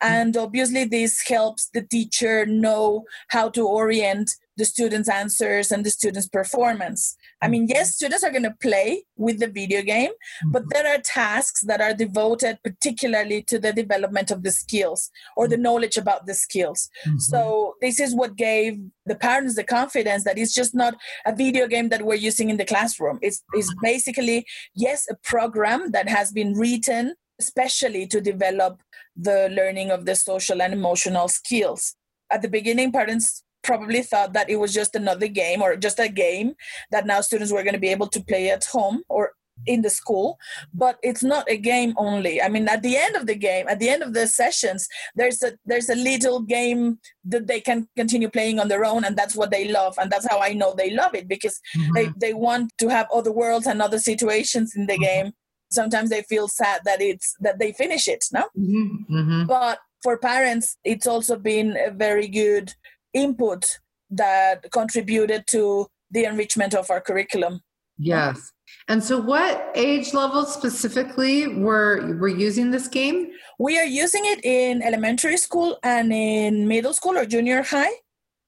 And 0.00 0.36
obviously, 0.36 0.84
this 0.84 1.22
helps 1.26 1.68
the 1.72 1.82
teacher 1.82 2.46
know 2.46 3.04
how 3.28 3.48
to 3.50 3.66
orient 3.66 4.30
the 4.58 4.64
students' 4.64 5.08
answers 5.08 5.70
and 5.70 5.86
the 5.86 5.90
students' 5.90 6.28
performance. 6.28 7.16
I 7.40 7.48
mean, 7.48 7.68
yes, 7.68 7.94
students 7.94 8.24
are 8.24 8.30
going 8.30 8.42
to 8.42 8.56
play 8.60 9.04
with 9.16 9.38
the 9.38 9.46
video 9.46 9.82
game, 9.82 10.10
but 10.46 10.62
mm-hmm. 10.62 10.68
there 10.72 10.94
are 10.94 10.98
tasks 10.98 11.62
that 11.62 11.80
are 11.80 11.94
devoted 11.94 12.58
particularly 12.64 13.42
to 13.44 13.58
the 13.58 13.72
development 13.72 14.32
of 14.32 14.42
the 14.42 14.50
skills 14.50 15.10
or 15.36 15.46
the 15.46 15.54
mm-hmm. 15.54 15.62
knowledge 15.62 15.96
about 15.96 16.26
the 16.26 16.34
skills. 16.34 16.90
Mm-hmm. 17.06 17.18
So, 17.18 17.74
this 17.80 18.00
is 18.00 18.14
what 18.14 18.36
gave 18.36 18.78
the 19.06 19.14
parents 19.14 19.54
the 19.54 19.64
confidence 19.64 20.24
that 20.24 20.38
it's 20.38 20.54
just 20.54 20.74
not 20.74 20.94
a 21.24 21.34
video 21.34 21.68
game 21.68 21.88
that 21.90 22.02
we're 22.02 22.16
using 22.16 22.50
in 22.50 22.56
the 22.56 22.64
classroom. 22.64 23.18
It's, 23.22 23.42
it's 23.54 23.72
basically, 23.80 24.44
yes, 24.74 25.06
a 25.08 25.14
program 25.22 25.92
that 25.92 26.08
has 26.08 26.32
been 26.32 26.54
written 26.54 27.14
especially 27.40 28.06
to 28.06 28.20
develop 28.20 28.80
the 29.18 29.48
learning 29.50 29.90
of 29.90 30.06
the 30.06 30.14
social 30.14 30.62
and 30.62 30.72
emotional 30.72 31.28
skills. 31.28 31.94
At 32.30 32.42
the 32.42 32.48
beginning, 32.48 32.92
parents 32.92 33.42
probably 33.62 34.02
thought 34.02 34.32
that 34.32 34.48
it 34.48 34.56
was 34.56 34.72
just 34.72 34.94
another 34.94 35.28
game 35.28 35.60
or 35.60 35.76
just 35.76 35.98
a 35.98 36.08
game 36.08 36.54
that 36.90 37.06
now 37.06 37.20
students 37.20 37.52
were 37.52 37.62
going 37.62 37.74
to 37.74 37.80
be 37.80 37.88
able 37.88 38.06
to 38.06 38.22
play 38.22 38.50
at 38.50 38.64
home 38.64 39.02
or 39.08 39.32
in 39.66 39.82
the 39.82 39.90
school 39.90 40.38
but 40.72 40.98
it's 41.02 41.22
not 41.22 41.44
a 41.50 41.56
game 41.56 41.92
only 41.96 42.40
i 42.40 42.48
mean 42.48 42.68
at 42.68 42.82
the 42.82 42.96
end 42.96 43.16
of 43.16 43.26
the 43.26 43.34
game 43.34 43.66
at 43.68 43.80
the 43.80 43.88
end 43.88 44.02
of 44.02 44.14
the 44.14 44.26
sessions 44.26 44.86
there's 45.16 45.42
a 45.42 45.52
there's 45.66 45.88
a 45.88 45.94
little 45.94 46.40
game 46.40 46.98
that 47.24 47.46
they 47.46 47.60
can 47.60 47.88
continue 47.96 48.28
playing 48.28 48.60
on 48.60 48.68
their 48.68 48.84
own 48.84 49.04
and 49.04 49.16
that's 49.16 49.34
what 49.34 49.50
they 49.50 49.68
love 49.68 49.94
and 49.98 50.10
that's 50.10 50.28
how 50.30 50.40
i 50.40 50.52
know 50.52 50.74
they 50.74 50.90
love 50.90 51.14
it 51.14 51.26
because 51.26 51.60
mm-hmm. 51.76 51.92
they, 51.94 52.08
they 52.20 52.34
want 52.34 52.70
to 52.78 52.88
have 52.88 53.08
other 53.12 53.32
worlds 53.32 53.66
and 53.66 53.82
other 53.82 53.98
situations 53.98 54.74
in 54.76 54.86
the 54.86 54.92
mm-hmm. 54.94 55.02
game 55.02 55.32
sometimes 55.70 56.10
they 56.10 56.22
feel 56.22 56.48
sad 56.48 56.80
that 56.84 57.00
it's 57.00 57.34
that 57.40 57.58
they 57.58 57.72
finish 57.72 58.08
it 58.08 58.24
no 58.32 58.42
mm-hmm. 58.56 59.14
mm-hmm. 59.14 59.46
but 59.46 59.78
for 60.02 60.16
parents 60.18 60.76
it's 60.84 61.06
also 61.06 61.36
been 61.36 61.76
a 61.76 61.90
very 61.90 62.28
good 62.28 62.74
input 63.14 63.78
that 64.10 64.70
contributed 64.70 65.46
to 65.48 65.86
the 66.10 66.24
enrichment 66.24 66.74
of 66.74 66.90
our 66.90 67.00
curriculum. 67.00 67.60
Yes. 67.98 68.52
And 68.86 69.02
so 69.02 69.20
what 69.20 69.70
age 69.74 70.14
level 70.14 70.44
specifically 70.44 71.48
were 71.48 72.16
were 72.18 72.28
using 72.28 72.70
this 72.70 72.86
game? 72.86 73.30
We 73.58 73.78
are 73.78 73.84
using 73.84 74.22
it 74.24 74.44
in 74.44 74.82
elementary 74.82 75.36
school 75.36 75.78
and 75.82 76.12
in 76.12 76.68
middle 76.68 76.92
school 76.92 77.18
or 77.18 77.26
junior 77.26 77.62
high. 77.62 77.92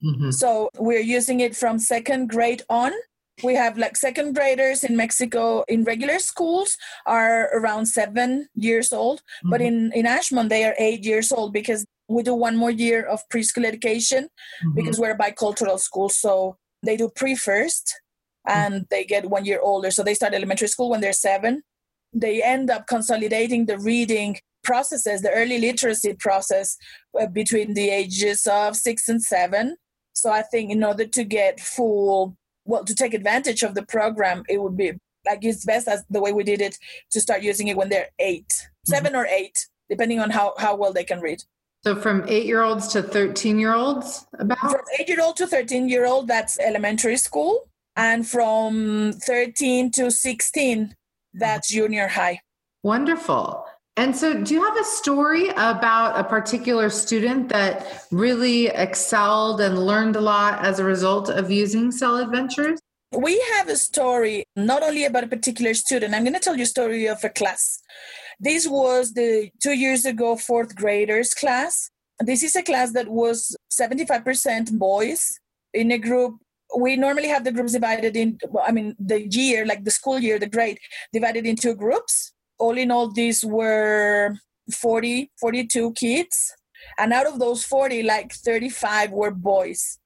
Mm-hmm. 0.05 0.31
So 0.31 0.71
we're 0.79 1.01
using 1.01 1.41
it 1.41 1.57
from 1.57 1.79
second 1.79 2.29
grade 2.31 2.63
on. 2.69 2.93
We 3.43 3.55
have 3.55 3.79
like 3.79 3.97
second 3.97 4.35
graders 4.35 4.85
in 4.85 4.97
Mexico 4.97 5.65
in 5.69 5.85
regular 5.85 6.19
schools 6.19 6.77
are 7.07 7.49
around 7.57 7.87
seven 7.87 8.49
years 8.55 8.93
old, 8.93 9.21
mm-hmm. 9.21 9.51
but 9.51 9.61
in, 9.61 9.93
in 9.93 10.07
Ashmont 10.07 10.49
they 10.49 10.65
are 10.65 10.75
eight 10.79 11.05
years 11.05 11.33
old 11.33 11.53
because 11.53 11.85
we 12.09 12.23
do 12.23 12.35
one 12.35 12.57
more 12.57 12.71
year 12.71 13.05
of 13.05 13.21
preschool 13.33 13.65
education 13.65 14.25
mm-hmm. 14.25 14.75
because 14.75 14.99
we're 14.99 15.13
a 15.13 15.19
bicultural 15.19 15.79
school. 15.79 16.09
So 16.09 16.57
they 16.83 16.97
do 16.97 17.09
pre 17.09 17.35
first 17.35 18.01
and 18.47 18.75
mm-hmm. 18.75 18.85
they 18.91 19.05
get 19.05 19.31
one 19.31 19.45
year 19.45 19.61
older. 19.61 19.91
So 19.91 20.03
they 20.03 20.15
start 20.15 20.35
elementary 20.35 20.69
school 20.69 20.91
when 20.91 21.01
they're 21.01 21.13
seven. 21.13 21.63
They 22.13 22.43
end 22.43 22.71
up 22.71 22.87
consolidating 22.89 23.67
the 23.67 23.79
reading 23.79 24.39
processes, 24.65 25.23
the 25.23 25.31
early 25.31 25.59
literacy 25.59 26.15
process 26.15 26.77
uh, 27.19 27.27
between 27.27 27.75
the 27.75 27.91
ages 27.91 28.47
of 28.51 28.77
six 28.77 29.09
and 29.09 29.23
seven. 29.23 29.77
So 30.13 30.31
I 30.31 30.43
think 30.43 30.71
in 30.71 30.85
order 30.85 31.07
to 31.07 31.25
get 31.25 31.61
full, 31.61 32.37
well, 32.71 32.85
to 32.85 32.95
take 32.95 33.15
advantage 33.15 33.63
of 33.63 33.75
the 33.75 33.85
program, 33.85 34.45
it 34.49 34.63
would 34.63 34.77
be 34.77 34.93
like 35.27 35.45
it's 35.45 35.65
best 35.65 35.89
as 35.89 36.05
the 36.09 36.21
way 36.21 36.33
we 36.33 36.45
did 36.45 36.61
it 36.61 36.79
to 37.11 37.21
start 37.21 37.43
using 37.43 37.69
it 37.69 37.77
when 37.77 37.89
they're 37.89 38.11
8 38.19 38.47
mm-hmm. 38.47 38.91
seven 38.91 39.17
or 39.17 39.27
eight, 39.27 39.67
depending 39.89 40.21
on 40.21 40.31
how, 40.31 40.55
how 40.59 40.77
well 40.77 40.93
they 40.93 41.05
can 41.05 41.21
read. 41.21 41.43
So 41.83 41.97
from 41.97 42.25
eight 42.29 42.47
year 42.47 42.63
olds 42.63 42.89
to 42.89 43.03
13 43.03 43.59
year 43.59 43.75
olds 43.75 44.27
about? 44.39 44.59
From 44.59 44.83
eight 44.99 45.09
year 45.09 45.21
old 45.21 45.37
to 45.37 45.47
13 45.47 45.89
year 45.89 46.07
old, 46.07 46.29
that's 46.29 46.59
elementary 46.61 47.17
school. 47.17 47.69
And 47.97 48.27
from 48.27 49.13
13 49.13 49.91
to 49.93 50.11
16, 50.11 50.95
that's 51.35 51.71
junior 51.71 52.09
high. 52.09 52.41
Wonderful. 52.83 53.67
And 53.97 54.17
so, 54.17 54.43
do 54.43 54.55
you 54.55 54.65
have 54.65 54.77
a 54.77 54.85
story 54.85 55.51
about 55.51 56.19
a 56.19 56.25
particular 56.25 56.89
student 56.89 57.49
that 57.51 58.07
really 58.11 58.69
excelled 58.69 59.61
and 59.61 59.79
learned 59.79 60.17
a 60.17 60.21
lot 60.21 60.65
as 60.65 60.79
a 60.79 60.85
result 60.85 61.29
of 61.29 61.51
using 61.51 61.91
SEL 61.91 62.17
Adventures? 62.19 62.81
We 63.13 63.43
have 63.55 63.69
a 63.69 63.77
story 63.77 64.45
not 64.55 64.83
only 64.83 65.05
about 65.05 65.25
a 65.25 65.29
particular 65.29 65.75
student. 65.75 66.15
I'm 66.15 66.23
going 66.23 66.35
to 66.35 66.41
tell 66.41 66.57
you 66.57 66.63
a 66.63 66.67
story 66.67 67.07
of 67.07 67.23
a 67.25 67.29
class. 67.29 67.83
This 68.39 68.67
was 68.67 69.13
the 69.13 69.51
two 69.63 69.73
years 69.73 70.07
ago 70.07 70.37
fourth 70.37 70.77
graders 70.77 71.35
class. 71.35 71.91
This 72.21 72.43
is 72.43 72.55
a 72.55 72.63
class 72.63 72.93
that 72.93 73.09
was 73.09 73.57
75% 73.73 74.79
boys 74.79 75.41
in 75.75 75.91
a 75.91 75.99
group. 75.99 76.37
We 76.77 76.97
normally 76.97 77.29
have 77.29 77.45
the 77.45 77.53
groups 77.53 77.73
divided 77.73 78.17
in, 78.17 78.39
I 78.65 78.71
mean, 78.71 78.95
the 78.99 79.27
year, 79.29 79.67
like 79.67 79.85
the 79.85 79.91
school 79.91 80.21
year, 80.21 80.39
the 80.39 80.49
grade, 80.49 80.79
divided 81.13 81.45
into 81.45 81.75
groups. 81.75 82.33
All 82.61 82.79
in 82.79 82.91
all, 82.91 83.11
these 83.11 83.45
were 83.45 84.37
40, 84.73 85.31
42 85.41 85.93
kids. 85.95 86.55
And 86.99 87.13
out 87.13 87.27
of 87.27 87.39
those 87.39 87.65
40, 87.65 88.03
like 88.03 88.33
35 88.33 89.11
were 89.11 89.31
boys. 89.31 89.99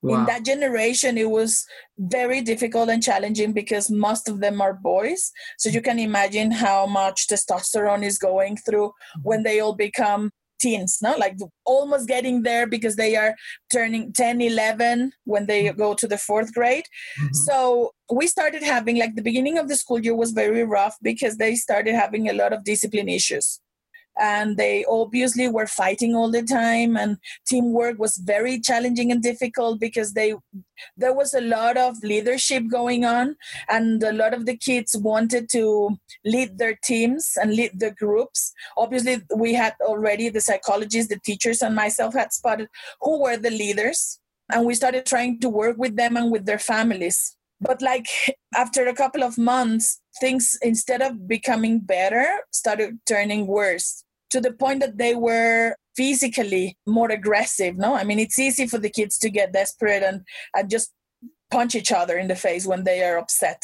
Wow. 0.00 0.20
In 0.20 0.26
that 0.26 0.44
generation, 0.44 1.18
it 1.18 1.28
was 1.28 1.66
very 1.98 2.40
difficult 2.40 2.88
and 2.88 3.02
challenging 3.02 3.52
because 3.52 3.90
most 3.90 4.28
of 4.28 4.40
them 4.40 4.60
are 4.60 4.74
boys. 4.74 5.32
So 5.58 5.68
you 5.68 5.82
can 5.82 5.98
imagine 5.98 6.52
how 6.52 6.86
much 6.86 7.26
testosterone 7.26 8.04
is 8.04 8.16
going 8.16 8.58
through 8.58 8.92
when 9.22 9.42
they 9.42 9.58
all 9.60 9.74
become 9.74 10.30
teens, 10.60 10.98
no? 11.02 11.16
Like 11.16 11.36
almost 11.64 12.08
getting 12.08 12.42
there 12.42 12.66
because 12.66 12.96
they 12.96 13.16
are 13.16 13.34
turning 13.72 14.12
10, 14.12 14.40
11 14.40 15.12
when 15.24 15.46
they 15.46 15.64
mm-hmm. 15.64 15.78
go 15.78 15.94
to 15.94 16.06
the 16.06 16.18
fourth 16.18 16.52
grade. 16.54 16.84
Mm-hmm. 17.20 17.34
So 17.46 17.92
we 18.12 18.26
started 18.26 18.62
having, 18.62 18.98
like, 18.98 19.14
the 19.16 19.22
beginning 19.22 19.58
of 19.58 19.68
the 19.68 19.76
school 19.76 20.00
year 20.00 20.14
was 20.14 20.32
very 20.32 20.64
rough 20.64 20.96
because 21.02 21.36
they 21.36 21.54
started 21.54 21.94
having 21.94 22.28
a 22.28 22.32
lot 22.32 22.52
of 22.52 22.64
discipline 22.64 23.08
issues 23.08 23.60
and 24.18 24.56
they 24.56 24.84
obviously 24.88 25.48
were 25.48 25.66
fighting 25.66 26.14
all 26.14 26.30
the 26.30 26.42
time 26.42 26.96
and 26.96 27.16
teamwork 27.46 27.98
was 27.98 28.16
very 28.18 28.60
challenging 28.60 29.10
and 29.10 29.22
difficult 29.22 29.80
because 29.80 30.12
they 30.12 30.34
there 30.96 31.12
was 31.12 31.34
a 31.34 31.40
lot 31.40 31.76
of 31.76 31.96
leadership 32.02 32.64
going 32.70 33.04
on 33.04 33.36
and 33.68 34.02
a 34.02 34.12
lot 34.12 34.34
of 34.34 34.46
the 34.46 34.56
kids 34.56 34.96
wanted 34.96 35.48
to 35.50 35.96
lead 36.24 36.58
their 36.58 36.78
teams 36.84 37.32
and 37.40 37.54
lead 37.54 37.78
the 37.78 37.90
groups. 37.90 38.52
Obviously 38.76 39.22
we 39.34 39.54
had 39.54 39.74
already 39.80 40.28
the 40.28 40.40
psychologists 40.40 41.12
the 41.12 41.20
teachers 41.20 41.62
and 41.62 41.74
myself 41.74 42.14
had 42.14 42.32
spotted 42.32 42.68
who 43.00 43.20
were 43.22 43.36
the 43.36 43.50
leaders 43.50 44.20
and 44.50 44.66
we 44.66 44.74
started 44.74 45.04
trying 45.06 45.38
to 45.40 45.48
work 45.48 45.76
with 45.78 45.96
them 45.96 46.16
and 46.16 46.30
with 46.32 46.46
their 46.46 46.58
families. 46.58 47.36
But 47.60 47.82
like 47.82 48.06
after 48.54 48.86
a 48.86 48.94
couple 48.94 49.24
of 49.24 49.36
months 49.36 50.00
things 50.20 50.56
instead 50.62 51.02
of 51.02 51.28
becoming 51.28 51.80
better 51.80 52.26
started 52.50 52.98
turning 53.06 53.46
worse 53.46 54.04
to 54.30 54.40
the 54.40 54.52
point 54.52 54.80
that 54.80 54.98
they 54.98 55.14
were 55.14 55.74
physically 55.96 56.76
more 56.86 57.10
aggressive 57.10 57.76
no 57.76 57.94
i 57.94 58.04
mean 58.04 58.18
it's 58.18 58.38
easy 58.38 58.66
for 58.66 58.78
the 58.78 58.90
kids 58.90 59.18
to 59.18 59.30
get 59.30 59.52
desperate 59.52 60.02
and, 60.02 60.22
and 60.54 60.70
just 60.70 60.92
punch 61.50 61.74
each 61.74 61.92
other 61.92 62.18
in 62.18 62.28
the 62.28 62.36
face 62.36 62.66
when 62.66 62.84
they 62.84 63.02
are 63.02 63.18
upset 63.18 63.62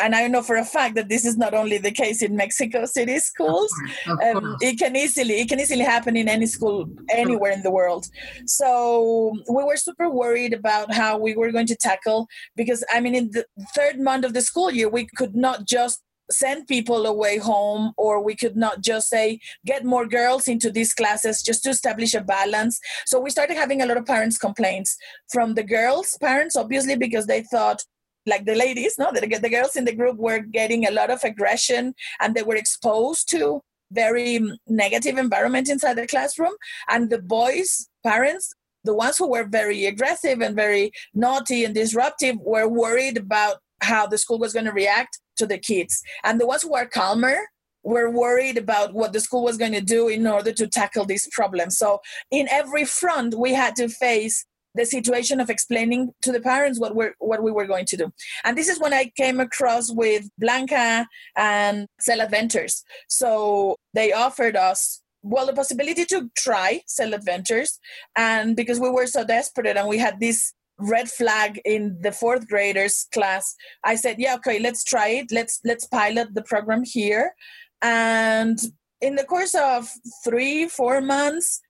and 0.00 0.14
I 0.14 0.26
know 0.26 0.42
for 0.42 0.56
a 0.56 0.64
fact 0.64 0.94
that 0.94 1.08
this 1.08 1.24
is 1.24 1.36
not 1.36 1.54
only 1.54 1.78
the 1.78 1.90
case 1.90 2.22
in 2.22 2.36
Mexico 2.36 2.86
City 2.86 3.18
schools. 3.18 3.72
Of 4.06 4.18
course, 4.18 4.30
of 4.34 4.36
um, 4.36 4.56
it 4.60 4.78
can 4.78 4.96
easily 4.96 5.40
it 5.40 5.48
can 5.48 5.60
easily 5.60 5.84
happen 5.84 6.16
in 6.16 6.28
any 6.28 6.46
school 6.46 6.86
anywhere 7.10 7.52
in 7.52 7.62
the 7.62 7.70
world. 7.70 8.06
So 8.46 9.32
we 9.48 9.64
were 9.64 9.76
super 9.76 10.08
worried 10.08 10.54
about 10.54 10.94
how 10.94 11.18
we 11.18 11.36
were 11.36 11.52
going 11.52 11.66
to 11.66 11.76
tackle 11.76 12.26
because 12.56 12.84
I 12.92 13.00
mean 13.00 13.14
in 13.14 13.30
the 13.32 13.44
third 13.74 14.00
month 14.00 14.24
of 14.24 14.34
the 14.34 14.40
school 14.40 14.70
year 14.70 14.88
we 14.88 15.06
could 15.16 15.34
not 15.34 15.66
just 15.66 16.00
send 16.32 16.66
people 16.66 17.06
away 17.06 17.38
home 17.38 17.92
or 17.96 18.22
we 18.22 18.34
could 18.34 18.56
not 18.56 18.80
just 18.80 19.08
say 19.08 19.38
get 19.66 19.84
more 19.84 20.06
girls 20.06 20.48
into 20.48 20.70
these 20.70 20.94
classes 20.94 21.42
just 21.42 21.62
to 21.62 21.70
establish 21.70 22.14
a 22.14 22.20
balance 22.20 22.80
so 23.06 23.20
we 23.20 23.30
started 23.30 23.56
having 23.56 23.82
a 23.82 23.86
lot 23.86 23.96
of 23.96 24.06
parents 24.06 24.38
complaints 24.38 24.96
from 25.30 25.54
the 25.54 25.62
girls 25.62 26.16
parents 26.20 26.56
obviously 26.56 26.96
because 26.96 27.26
they 27.26 27.42
thought 27.42 27.82
like 28.26 28.44
the 28.44 28.54
ladies, 28.54 28.96
no, 28.98 29.10
the, 29.12 29.26
the 29.26 29.50
girls 29.50 29.76
in 29.76 29.84
the 29.84 29.94
group 29.94 30.16
were 30.16 30.38
getting 30.38 30.86
a 30.86 30.90
lot 30.90 31.10
of 31.10 31.24
aggression 31.24 31.94
and 32.20 32.34
they 32.34 32.42
were 32.42 32.56
exposed 32.56 33.28
to 33.30 33.60
very 33.90 34.40
negative 34.66 35.18
environment 35.18 35.68
inside 35.68 35.94
the 35.94 36.06
classroom. 36.06 36.52
And 36.88 37.10
the 37.10 37.20
boys' 37.20 37.88
parents, 38.04 38.54
the 38.84 38.94
ones 38.94 39.18
who 39.18 39.30
were 39.30 39.44
very 39.44 39.86
aggressive 39.86 40.40
and 40.40 40.56
very 40.56 40.92
naughty 41.14 41.64
and 41.64 41.74
disruptive, 41.74 42.36
were 42.40 42.68
worried 42.68 43.18
about 43.18 43.56
how 43.82 44.06
the 44.06 44.18
school 44.18 44.38
was 44.38 44.52
going 44.52 44.66
to 44.66 44.72
react 44.72 45.18
to 45.36 45.46
the 45.46 45.58
kids. 45.58 46.02
And 46.24 46.40
the 46.40 46.46
ones 46.46 46.62
who 46.62 46.72
were 46.72 46.86
calmer 46.86 47.36
were 47.82 48.10
worried 48.10 48.58
about 48.58 48.94
what 48.94 49.12
the 49.12 49.20
school 49.20 49.42
was 49.42 49.56
going 49.56 49.72
to 49.72 49.80
do 49.80 50.08
in 50.08 50.26
order 50.26 50.52
to 50.52 50.66
tackle 50.66 51.04
these 51.04 51.28
problems. 51.32 51.76
So, 51.78 52.00
in 52.30 52.48
every 52.50 52.84
front, 52.84 53.34
we 53.36 53.54
had 53.54 53.74
to 53.76 53.88
face 53.88 54.46
the 54.74 54.86
situation 54.86 55.40
of 55.40 55.50
explaining 55.50 56.12
to 56.22 56.32
the 56.32 56.40
parents 56.40 56.80
what 56.80 56.96
we 56.96 57.06
what 57.18 57.42
we 57.42 57.50
were 57.50 57.66
going 57.66 57.86
to 57.86 57.96
do. 57.96 58.12
And 58.44 58.56
this 58.56 58.68
is 58.68 58.80
when 58.80 58.94
I 58.94 59.12
came 59.16 59.40
across 59.40 59.92
with 59.92 60.28
Blanca 60.38 61.06
and 61.36 61.86
SEL 62.00 62.20
Adventures. 62.20 62.84
So 63.08 63.76
they 63.94 64.12
offered 64.12 64.56
us 64.56 65.02
well 65.22 65.46
the 65.46 65.52
possibility 65.52 66.04
to 66.06 66.30
try 66.36 66.82
SEL 66.86 67.14
Adventures, 67.14 67.78
and 68.16 68.56
because 68.56 68.80
we 68.80 68.90
were 68.90 69.06
so 69.06 69.24
desperate 69.24 69.76
and 69.76 69.88
we 69.88 69.98
had 69.98 70.20
this 70.20 70.52
red 70.82 71.10
flag 71.10 71.60
in 71.64 71.98
the 72.00 72.12
fourth 72.12 72.48
graders 72.48 73.06
class, 73.12 73.54
I 73.84 73.96
said, 73.96 74.16
"Yeah, 74.18 74.34
okay, 74.36 74.58
let's 74.58 74.84
try 74.84 75.08
it. 75.08 75.32
Let's 75.32 75.60
let's 75.64 75.86
pilot 75.86 76.34
the 76.34 76.42
program 76.42 76.82
here." 76.84 77.34
And 77.80 78.58
in 79.00 79.16
the 79.16 79.24
course 79.24 79.54
of 79.54 79.90
three 80.24 80.68
four 80.68 81.00
months, 81.00 81.60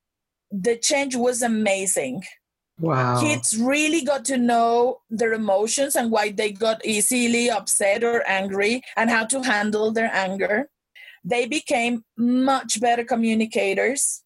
the 0.50 0.76
change 0.76 1.16
was 1.16 1.42
amazing 1.42 2.22
Wow. 2.82 3.20
Kids 3.20 3.56
really 3.56 4.02
got 4.02 4.24
to 4.26 4.36
know 4.36 5.02
their 5.08 5.32
emotions 5.32 5.94
and 5.94 6.10
why 6.10 6.32
they 6.32 6.50
got 6.50 6.84
easily 6.84 7.48
upset 7.48 8.02
or 8.02 8.26
angry 8.26 8.82
and 8.96 9.08
how 9.08 9.24
to 9.26 9.42
handle 9.42 9.92
their 9.92 10.10
anger. 10.12 10.68
They 11.24 11.46
became 11.46 12.04
much 12.16 12.80
better 12.80 13.04
communicators. 13.04 14.24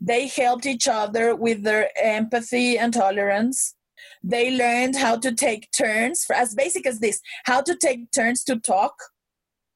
They 0.00 0.28
helped 0.28 0.64
each 0.64 0.88
other 0.88 1.34
with 1.34 1.64
their 1.64 1.90
empathy 2.00 2.78
and 2.78 2.94
tolerance. 2.94 3.74
They 4.22 4.56
learned 4.56 4.96
how 4.96 5.16
to 5.18 5.32
take 5.34 5.68
turns, 5.76 6.24
for 6.24 6.34
as 6.34 6.54
basic 6.54 6.86
as 6.86 7.00
this, 7.00 7.20
how 7.44 7.60
to 7.62 7.76
take 7.76 8.10
turns 8.12 8.44
to 8.44 8.58
talk. 8.58 8.94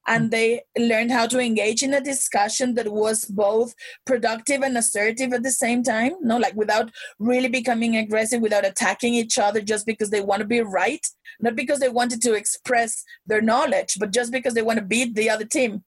And 0.05 0.31
they 0.31 0.63
learned 0.77 1.11
how 1.11 1.27
to 1.27 1.39
engage 1.39 1.81
in 1.81 1.93
a 1.93 2.01
discussion 2.01 2.73
that 2.75 2.91
was 2.91 3.23
both 3.23 3.73
productive 4.05 4.61
and 4.61 4.77
assertive 4.77 5.31
at 5.31 5.43
the 5.43 5.51
same 5.51 5.81
time 5.81 6.11
no 6.21 6.35
like 6.37 6.55
without 6.55 6.91
really 7.19 7.47
becoming 7.47 7.95
aggressive 7.95 8.41
without 8.41 8.65
attacking 8.65 9.13
each 9.13 9.39
other 9.39 9.61
just 9.61 9.85
because 9.85 10.09
they 10.09 10.19
want 10.19 10.41
to 10.41 10.47
be 10.47 10.59
right. 10.59 11.07
Not 11.39 11.55
because 11.55 11.79
they 11.79 11.89
wanted 11.89 12.21
to 12.23 12.33
express 12.33 13.03
their 13.25 13.41
knowledge 13.41 13.95
but 13.97 14.11
just 14.11 14.31
because 14.31 14.53
they 14.55 14.61
want 14.61 14.79
to 14.79 14.85
beat 14.85 15.15
the 15.15 15.29
other 15.29 15.45
team. 15.45 15.83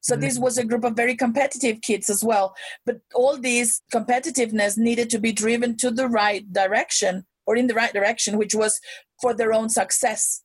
So 0.00 0.14
mm-hmm. 0.14 0.20
this 0.20 0.38
was 0.38 0.58
a 0.58 0.64
group 0.64 0.84
of 0.84 0.94
very 0.94 1.16
competitive 1.16 1.80
kids 1.80 2.10
as 2.10 2.22
well. 2.22 2.54
But 2.84 3.00
all 3.14 3.38
this 3.38 3.80
competitiveness 3.92 4.76
needed 4.76 5.10
to 5.10 5.18
be 5.18 5.32
driven 5.32 5.76
to 5.78 5.90
the 5.90 6.08
right 6.08 6.50
direction 6.52 7.24
or 7.46 7.56
in 7.56 7.66
the 7.66 7.74
right 7.74 7.92
direction 7.92 8.38
which 8.38 8.54
was 8.54 8.80
for 9.20 9.34
their 9.34 9.52
own 9.52 9.68
success 9.68 10.44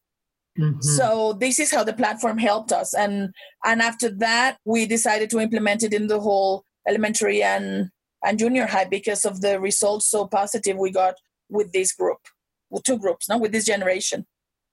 Mm-hmm. 0.59 0.81
So 0.81 1.33
this 1.39 1.59
is 1.59 1.71
how 1.71 1.83
the 1.83 1.93
platform 1.93 2.37
helped 2.37 2.71
us, 2.71 2.93
and 2.93 3.33
and 3.63 3.81
after 3.81 4.09
that 4.17 4.57
we 4.65 4.85
decided 4.85 5.29
to 5.29 5.39
implement 5.39 5.83
it 5.83 5.93
in 5.93 6.07
the 6.07 6.19
whole 6.19 6.65
elementary 6.87 7.41
and 7.41 7.89
and 8.25 8.37
junior 8.37 8.65
high 8.65 8.85
because 8.85 9.23
of 9.25 9.41
the 9.41 9.59
results 9.59 10.09
so 10.09 10.27
positive 10.27 10.77
we 10.77 10.91
got 10.91 11.15
with 11.49 11.71
this 11.71 11.93
group, 11.93 12.19
with 12.69 12.83
two 12.83 12.97
groups, 12.97 13.29
not 13.29 13.39
with 13.39 13.51
this 13.51 13.65
generation. 13.65 14.25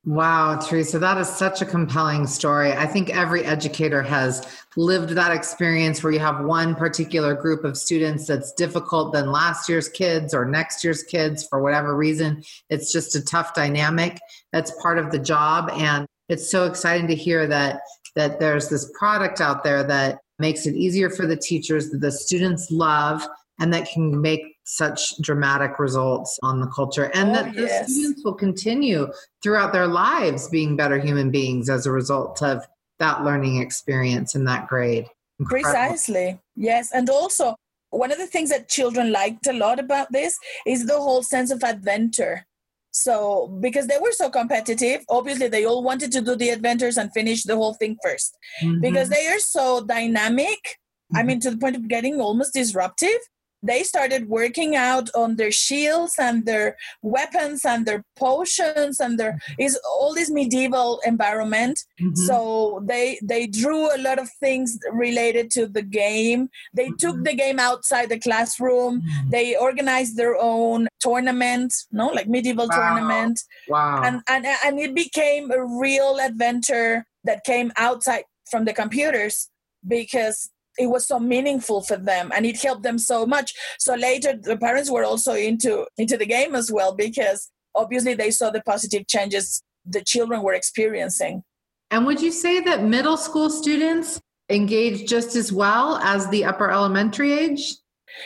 Wow, 0.06 0.60
Teresa, 0.60 1.00
that 1.00 1.18
is 1.18 1.28
such 1.28 1.62
a 1.62 1.66
compelling 1.66 2.28
story. 2.28 2.70
I 2.70 2.86
think 2.86 3.10
every 3.10 3.44
educator 3.44 4.02
has 4.02 4.46
lived 4.76 5.10
that 5.10 5.32
experience 5.32 6.00
where 6.00 6.12
you 6.12 6.20
have 6.20 6.44
one 6.44 6.76
particular 6.76 7.34
group 7.34 7.64
of 7.64 7.76
students 7.76 8.24
that's 8.24 8.52
difficult 8.52 9.12
than 9.12 9.32
last 9.32 9.68
year's 9.68 9.88
kids 9.88 10.32
or 10.32 10.44
next 10.44 10.84
year's 10.84 11.02
kids 11.02 11.44
for 11.48 11.60
whatever 11.60 11.96
reason. 11.96 12.44
It's 12.70 12.92
just 12.92 13.16
a 13.16 13.24
tough 13.24 13.52
dynamic. 13.52 14.16
That's 14.52 14.70
part 14.80 14.98
of 14.98 15.10
the 15.10 15.18
job. 15.18 15.70
And 15.72 16.06
it's 16.28 16.48
so 16.52 16.66
exciting 16.66 17.08
to 17.08 17.16
hear 17.16 17.48
that 17.48 17.80
that 18.14 18.38
there's 18.38 18.68
this 18.68 18.88
product 18.96 19.40
out 19.40 19.64
there 19.64 19.82
that 19.82 20.20
makes 20.38 20.66
it 20.66 20.76
easier 20.76 21.10
for 21.10 21.26
the 21.26 21.36
teachers 21.36 21.90
that 21.90 22.00
the 22.00 22.12
students 22.12 22.70
love 22.70 23.26
and 23.58 23.74
that 23.74 23.88
can 23.92 24.20
make 24.20 24.55
such 24.66 25.16
dramatic 25.22 25.78
results 25.78 26.38
on 26.42 26.60
the 26.60 26.66
culture 26.66 27.08
and 27.14 27.30
oh, 27.30 27.34
that 27.34 27.54
yes. 27.54 27.86
the 27.86 27.92
students 27.92 28.24
will 28.24 28.34
continue 28.34 29.06
throughout 29.40 29.72
their 29.72 29.86
lives 29.86 30.48
being 30.48 30.76
better 30.76 30.98
human 30.98 31.30
beings 31.30 31.70
as 31.70 31.86
a 31.86 31.90
result 31.90 32.42
of 32.42 32.66
that 32.98 33.22
learning 33.22 33.60
experience 33.62 34.34
in 34.34 34.44
that 34.44 34.66
grade 34.66 35.06
Incredible. 35.38 35.70
precisely 35.70 36.40
yes 36.56 36.90
and 36.92 37.08
also 37.08 37.54
one 37.90 38.10
of 38.10 38.18
the 38.18 38.26
things 38.26 38.50
that 38.50 38.68
children 38.68 39.12
liked 39.12 39.46
a 39.46 39.52
lot 39.52 39.78
about 39.78 40.10
this 40.10 40.36
is 40.66 40.86
the 40.86 40.96
whole 40.96 41.22
sense 41.22 41.52
of 41.52 41.62
adventure 41.62 42.44
so 42.90 43.46
because 43.60 43.86
they 43.86 43.98
were 44.02 44.12
so 44.12 44.28
competitive 44.28 45.04
obviously 45.08 45.46
they 45.46 45.64
all 45.64 45.84
wanted 45.84 46.10
to 46.10 46.20
do 46.20 46.34
the 46.34 46.48
adventures 46.48 46.96
and 46.96 47.12
finish 47.12 47.44
the 47.44 47.54
whole 47.54 47.74
thing 47.74 47.96
1st 48.04 48.30
mm-hmm. 48.62 48.80
because 48.80 49.10
they 49.10 49.28
are 49.28 49.38
so 49.38 49.84
dynamic 49.84 50.58
mm-hmm. 50.58 51.18
i 51.18 51.22
mean 51.22 51.38
to 51.38 51.52
the 51.52 51.56
point 51.56 51.76
of 51.76 51.86
getting 51.86 52.20
almost 52.20 52.52
disruptive 52.52 53.20
they 53.62 53.82
started 53.82 54.28
working 54.28 54.76
out 54.76 55.08
on 55.14 55.36
their 55.36 55.52
shields 55.52 56.14
and 56.18 56.46
their 56.46 56.76
weapons 57.02 57.64
and 57.64 57.86
their 57.86 58.04
potions 58.16 59.00
and 59.00 59.18
their 59.18 59.32
mm-hmm. 59.32 59.62
is 59.62 59.78
all 59.98 60.14
this 60.14 60.30
medieval 60.30 61.00
environment 61.04 61.80
mm-hmm. 62.00 62.14
so 62.14 62.82
they 62.84 63.18
they 63.22 63.46
drew 63.46 63.94
a 63.94 63.98
lot 63.98 64.18
of 64.18 64.28
things 64.40 64.78
related 64.92 65.50
to 65.50 65.66
the 65.66 65.82
game 65.82 66.48
they 66.74 66.86
mm-hmm. 66.86 66.96
took 66.96 67.24
the 67.24 67.34
game 67.34 67.58
outside 67.58 68.08
the 68.08 68.18
classroom 68.18 69.00
mm-hmm. 69.00 69.30
they 69.30 69.56
organized 69.56 70.16
their 70.16 70.36
own 70.36 70.86
tournament 71.00 71.72
no 71.92 72.08
like 72.08 72.28
medieval 72.28 72.68
wow. 72.68 72.76
tournament 72.76 73.40
wow 73.68 74.02
and, 74.02 74.20
and 74.28 74.46
and 74.64 74.78
it 74.78 74.94
became 74.94 75.50
a 75.50 75.64
real 75.64 76.18
adventure 76.22 77.04
that 77.24 77.44
came 77.44 77.72
outside 77.76 78.24
from 78.50 78.64
the 78.64 78.72
computers 78.72 79.50
because 79.86 80.50
it 80.78 80.86
was 80.86 81.06
so 81.06 81.18
meaningful 81.18 81.82
for 81.82 81.96
them 81.96 82.30
and 82.34 82.46
it 82.46 82.60
helped 82.62 82.82
them 82.82 82.98
so 82.98 83.26
much. 83.26 83.54
So 83.78 83.94
later 83.94 84.34
the 84.40 84.56
parents 84.56 84.90
were 84.90 85.04
also 85.04 85.34
into 85.34 85.86
into 85.96 86.16
the 86.16 86.26
game 86.26 86.54
as 86.54 86.70
well 86.70 86.94
because 86.94 87.50
obviously 87.74 88.14
they 88.14 88.30
saw 88.30 88.50
the 88.50 88.62
positive 88.62 89.06
changes 89.06 89.62
the 89.84 90.02
children 90.02 90.42
were 90.42 90.54
experiencing. 90.54 91.42
And 91.90 92.04
would 92.06 92.20
you 92.20 92.32
say 92.32 92.60
that 92.60 92.82
middle 92.82 93.16
school 93.16 93.48
students 93.48 94.20
engage 94.50 95.08
just 95.08 95.36
as 95.36 95.52
well 95.52 95.96
as 95.98 96.28
the 96.28 96.44
upper 96.44 96.70
elementary 96.70 97.32
age 97.32 97.74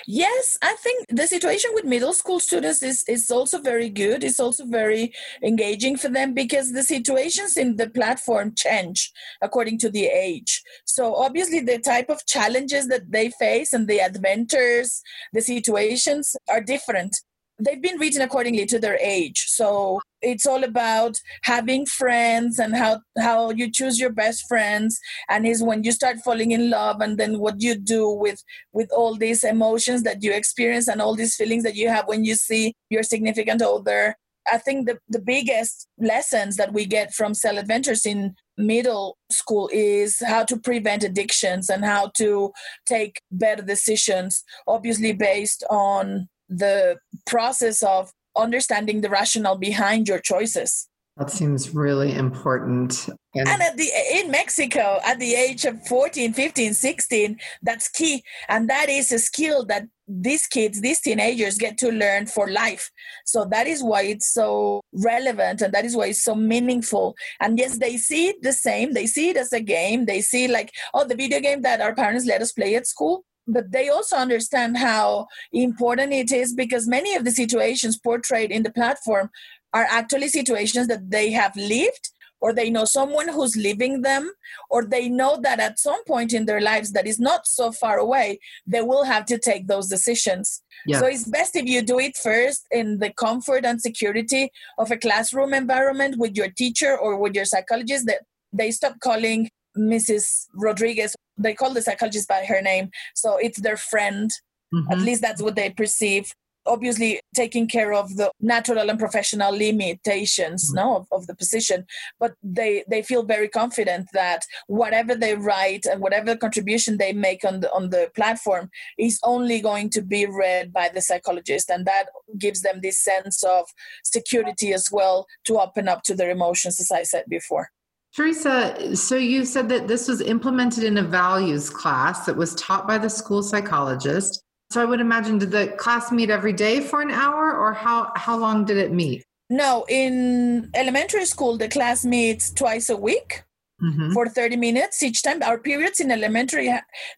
Yes, 0.07 0.59
I 0.62 0.74
think 0.74 1.07
the 1.09 1.26
situation 1.26 1.70
with 1.74 1.85
middle 1.85 2.12
school 2.12 2.40
students 2.40 2.83
is, 2.83 3.05
is 3.09 3.31
also 3.31 3.61
very 3.61 3.88
good. 3.88 4.24
It's 4.24 4.40
also 4.40 4.64
very 4.66 5.12
engaging 5.42 5.96
for 5.96 6.09
them 6.09 6.35
because 6.35 6.72
the 6.72 6.83
situations 6.83 7.57
in 7.57 7.76
the 7.76 7.90
platform 7.90 8.55
change 8.55 9.12
according 9.42 9.79
to 9.79 9.90
the 9.90 10.07
age. 10.07 10.62
So 10.85 11.14
obviously 11.14 11.61
the 11.61 11.79
type 11.79 12.09
of 12.09 12.26
challenges 12.26 12.88
that 12.88 13.11
they 13.11 13.31
face 13.31 13.72
and 13.72 13.88
the 13.88 14.00
adventures, 14.00 15.03
the 15.33 15.40
situations 15.40 16.37
are 16.48 16.61
different 16.61 17.20
they've 17.61 17.83
been 17.83 17.99
written 17.99 18.23
accordingly 18.23 18.66
to 18.66 18.79
their 18.79 18.99
age. 19.01 19.44
So 19.49 20.01
it's 20.23 20.46
all 20.46 20.64
about 20.64 21.16
having 21.42 21.87
friends 21.87 22.59
and 22.59 22.77
how 22.77 23.01
how 23.18 23.51
you 23.51 23.70
choose 23.70 23.99
your 23.99 24.12
best 24.12 24.46
friends. 24.49 24.99
And 25.29 25.46
is 25.46 25.62
when 25.62 25.85
you 25.85 25.92
start 25.92 26.18
falling 26.20 26.51
in 26.51 26.70
love 26.70 27.01
and 27.01 27.18
then 27.18 27.38
what 27.38 27.61
you 27.61 27.75
do 27.77 28.09
with 28.11 28.42
with 28.73 28.90
all 28.92 29.16
these 29.16 29.44
emotions 29.44 30.03
that 30.03 30.23
you 30.23 30.33
experience 30.33 30.88
and 30.88 31.01
all 31.01 31.14
these 31.14 31.37
feelings 31.37 31.62
that 31.64 31.77
you 31.77 31.88
have 31.88 32.07
when 32.07 32.25
you 32.25 32.35
see 32.35 32.75
your 32.88 33.03
significant 33.03 33.62
other. 33.62 34.16
I 34.51 34.59
think 34.59 34.88
the, 34.88 34.99
the 35.09 35.20
biggest 35.20 35.87
lessons 35.99 36.57
that 36.57 36.73
we 36.73 36.87
get 36.87 37.12
from 37.12 37.35
SEL 37.35 37.59
Adventures 37.59 38.07
in 38.07 38.35
middle 38.57 39.16
school 39.31 39.70
is 39.73 40.18
how 40.27 40.44
to 40.44 40.57
prevent 40.57 41.05
addictions 41.05 41.68
and 41.70 41.85
how 41.85 42.11
to 42.16 42.53
take 42.87 43.20
better 43.31 43.62
decisions 43.62 44.42
obviously 44.66 45.12
based 45.12 45.64
on 45.70 46.29
the 46.51 46.99
process 47.27 47.83
of 47.83 48.13
understanding 48.37 49.01
the 49.01 49.09
rationale 49.09 49.57
behind 49.57 50.09
your 50.09 50.19
choices. 50.19 50.89
That 51.17 51.31
seems 51.31 51.75
really 51.75 52.15
important. 52.15 53.09
And, 53.35 53.47
and, 53.47 53.61
at 53.61 53.77
the 53.77 53.91
in 54.15 54.31
Mexico, 54.31 55.01
at 55.05 55.19
the 55.19 55.35
age 55.35 55.67
of 55.67 55.87
14, 55.87 56.33
15, 56.33 56.73
16, 56.73 57.39
that's 57.63 57.89
key. 57.89 58.23
And 58.49 58.71
that 58.71 58.89
is 58.89 59.13
a 59.13 59.19
skill 59.19 59.67
that 59.67 59.85
these 60.09 60.47
kids, 60.47 60.81
these 60.81 61.01
teenagers 61.01 61.59
get 61.59 61.77
to 61.79 61.91
learn 61.91 62.27
for 62.27 62.49
life. 62.51 62.91
So 63.27 63.45
that 63.51 63.67
is 63.67 63.83
why 63.83 64.03
it's 64.03 64.33
so 64.33 64.81
relevant 64.95 65.61
and 65.61 65.75
that 65.75 65.85
is 65.85 65.95
why 65.95 66.07
it's 66.07 66.25
so 66.25 66.35
meaningful. 66.35 67.15
And 67.39 67.59
yes, 67.59 67.79
they 67.79 67.99
see 67.99 68.29
it 68.29 68.43
the 68.43 68.55
same. 68.55 68.95
They 68.95 69.07
see 69.07 69.29
it 69.29 69.37
as 69.37 69.53
a 69.53 69.61
game. 69.61 70.07
They 70.07 70.23
see 70.23 70.49
like, 70.49 70.73
oh, 70.95 71.05
the 71.05 71.17
video 71.17 71.41
game 71.41 71.61
that 71.63 71.83
our 71.83 71.95
parents 71.95 72.25
let 72.25 72.41
us 72.41 72.53
play 72.53 72.77
at 72.77 72.87
school 72.87 73.25
but 73.53 73.73
they 73.73 73.89
also 73.89 74.17
understand 74.17 74.77
how 74.77 75.27
important 75.53 76.13
it 76.13 76.33
is 76.33 76.55
because 76.55 76.87
many 76.87 77.15
of 77.15 77.25
the 77.25 77.31
situations 77.31 77.99
portrayed 77.99 78.51
in 78.51 78.63
the 78.63 78.73
platform 78.73 79.31
are 79.73 79.87
actually 79.89 80.29
situations 80.29 80.89
that 80.89 81.11
they 81.11 81.31
have 81.31 81.55
lived 81.57 82.11
or 82.41 82.53
they 82.53 82.71
know 82.71 82.85
someone 82.85 83.29
who's 83.29 83.57
living 83.57 84.03
them 84.03 84.31
or 84.71 84.85
they 84.85 85.09
know 85.09 85.39
that 85.43 85.61
at 85.61 85.79
some 85.79 86.03
point 86.05 86.33
in 86.33 86.47
their 86.47 86.61
lives 86.61 86.93
that 86.93 87.07
is 87.07 87.21
not 87.21 87.47
so 87.47 87.71
far 87.71 87.99
away 87.99 88.39
they 88.67 88.81
will 88.81 89.05
have 89.05 89.27
to 89.27 89.39
take 89.39 89.67
those 89.67 89.89
decisions. 89.89 90.63
So 90.89 91.07
it's 91.07 91.29
best 91.29 91.57
if 91.57 91.67
you 91.67 91.83
do 91.83 91.99
it 91.99 92.17
first 92.17 92.67
in 92.71 92.99
the 92.99 93.11
comfort 93.11 93.67
and 93.67 93.81
security 93.81 94.51
of 94.79 94.91
a 94.91 94.97
classroom 94.97 95.53
environment 95.53 96.17
with 96.19 96.37
your 96.37 96.49
teacher 96.49 96.97
or 96.97 97.19
with 97.19 97.35
your 97.35 97.45
psychologist 97.45 98.07
that 98.07 98.23
they 98.53 98.71
stop 98.71 98.99
calling 99.01 99.49
mrs 99.77 100.47
rodriguez 100.55 101.15
they 101.40 101.55
call 101.55 101.72
the 101.72 101.83
psychologist 101.83 102.29
by 102.29 102.44
her 102.46 102.62
name. 102.62 102.90
So 103.14 103.37
it's 103.37 103.61
their 103.61 103.76
friend. 103.76 104.31
Mm-hmm. 104.72 104.92
at 104.92 104.98
least 104.98 105.20
that's 105.20 105.42
what 105.42 105.57
they 105.57 105.70
perceive. 105.70 106.33
Obviously 106.64 107.18
taking 107.35 107.66
care 107.66 107.92
of 107.92 108.16
the 108.16 108.31
natural 108.40 108.88
and 108.88 109.00
professional 109.00 109.50
limitations 109.50 110.66
mm-hmm. 110.66 110.76
no, 110.76 110.96
of, 110.96 111.09
of, 111.11 111.26
the 111.26 111.35
position. 111.35 111.87
But 112.20 112.35
they 112.40 112.85
they 112.88 113.03
feel 113.03 113.24
very 113.24 113.48
confident 113.48 114.07
that 114.12 114.44
whatever 114.68 115.16
they 115.16 115.35
write 115.35 115.87
and 115.87 116.00
whatever 116.00 116.37
contribution 116.37 116.98
they 116.98 117.12
make 117.12 117.44
on 117.44 117.61
the 117.61 117.72
on 117.72 117.90
the 117.90 118.12
platform 118.14 118.70
is 118.96 119.18
only 119.24 119.61
going 119.61 119.90
to 119.90 120.03
be 120.03 120.24
read 120.26 120.72
by 120.72 120.88
the 120.94 121.00
psychologist. 121.00 121.68
And 121.68 121.85
that 121.87 122.07
gives 122.38 122.62
them 122.62 122.81
this 122.81 123.03
sense 123.03 123.42
of 123.42 123.66
security 124.05 124.72
as 124.72 124.88
well 124.92 125.26
to 125.46 125.59
open 125.59 125.88
up 125.88 126.03
to 126.05 126.14
their 126.14 126.31
emotions 126.31 126.79
as 126.79 126.90
i 126.92 127.03
said 127.03 127.24
before 127.29 127.70
Teresa, 128.14 128.96
so 128.96 129.16
you 129.16 129.44
said 129.44 129.68
that 129.68 129.87
this 129.87 130.09
was 130.09 130.20
implemented 130.20 130.83
in 130.83 130.99
a 130.99 131.03
values 131.03 131.70
class 131.70 132.27
that 132.27 132.37
was 132.37 132.55
taught 132.57 132.88
by 132.88 132.99
the 132.99 133.09
school 133.09 133.42
psychologist. 133.42 134.42
So 134.70 134.83
I 134.83 134.85
would 134.85 135.01
imagine 135.01 135.38
did 135.38 135.51
the 135.51 135.68
class 135.79 136.11
meet 136.11 136.31
every 136.31 136.53
day 136.53 136.81
for 136.81 137.01
an 137.01 137.11
hour 137.11 137.57
or 137.57 137.73
how 137.73 138.12
how 138.16 138.37
long 138.37 138.64
did 138.64 138.79
it 138.79 138.92
meet? 138.92 139.25
No, 139.49 139.85
in 139.88 140.70
elementary 140.75 141.25
school 141.25 141.57
the 141.57 141.68
class 141.68 142.05
meets 142.05 142.53
twice 142.53 142.90
a 142.90 142.96
week. 142.96 143.44
Mm-hmm. 143.83 144.12
For 144.12 144.29
30 144.29 144.57
minutes 144.57 145.03
each 145.03 145.23
time. 145.23 145.42
Our 145.42 145.57
periods 145.57 146.01
in 146.01 146.11
elementary 146.11 146.70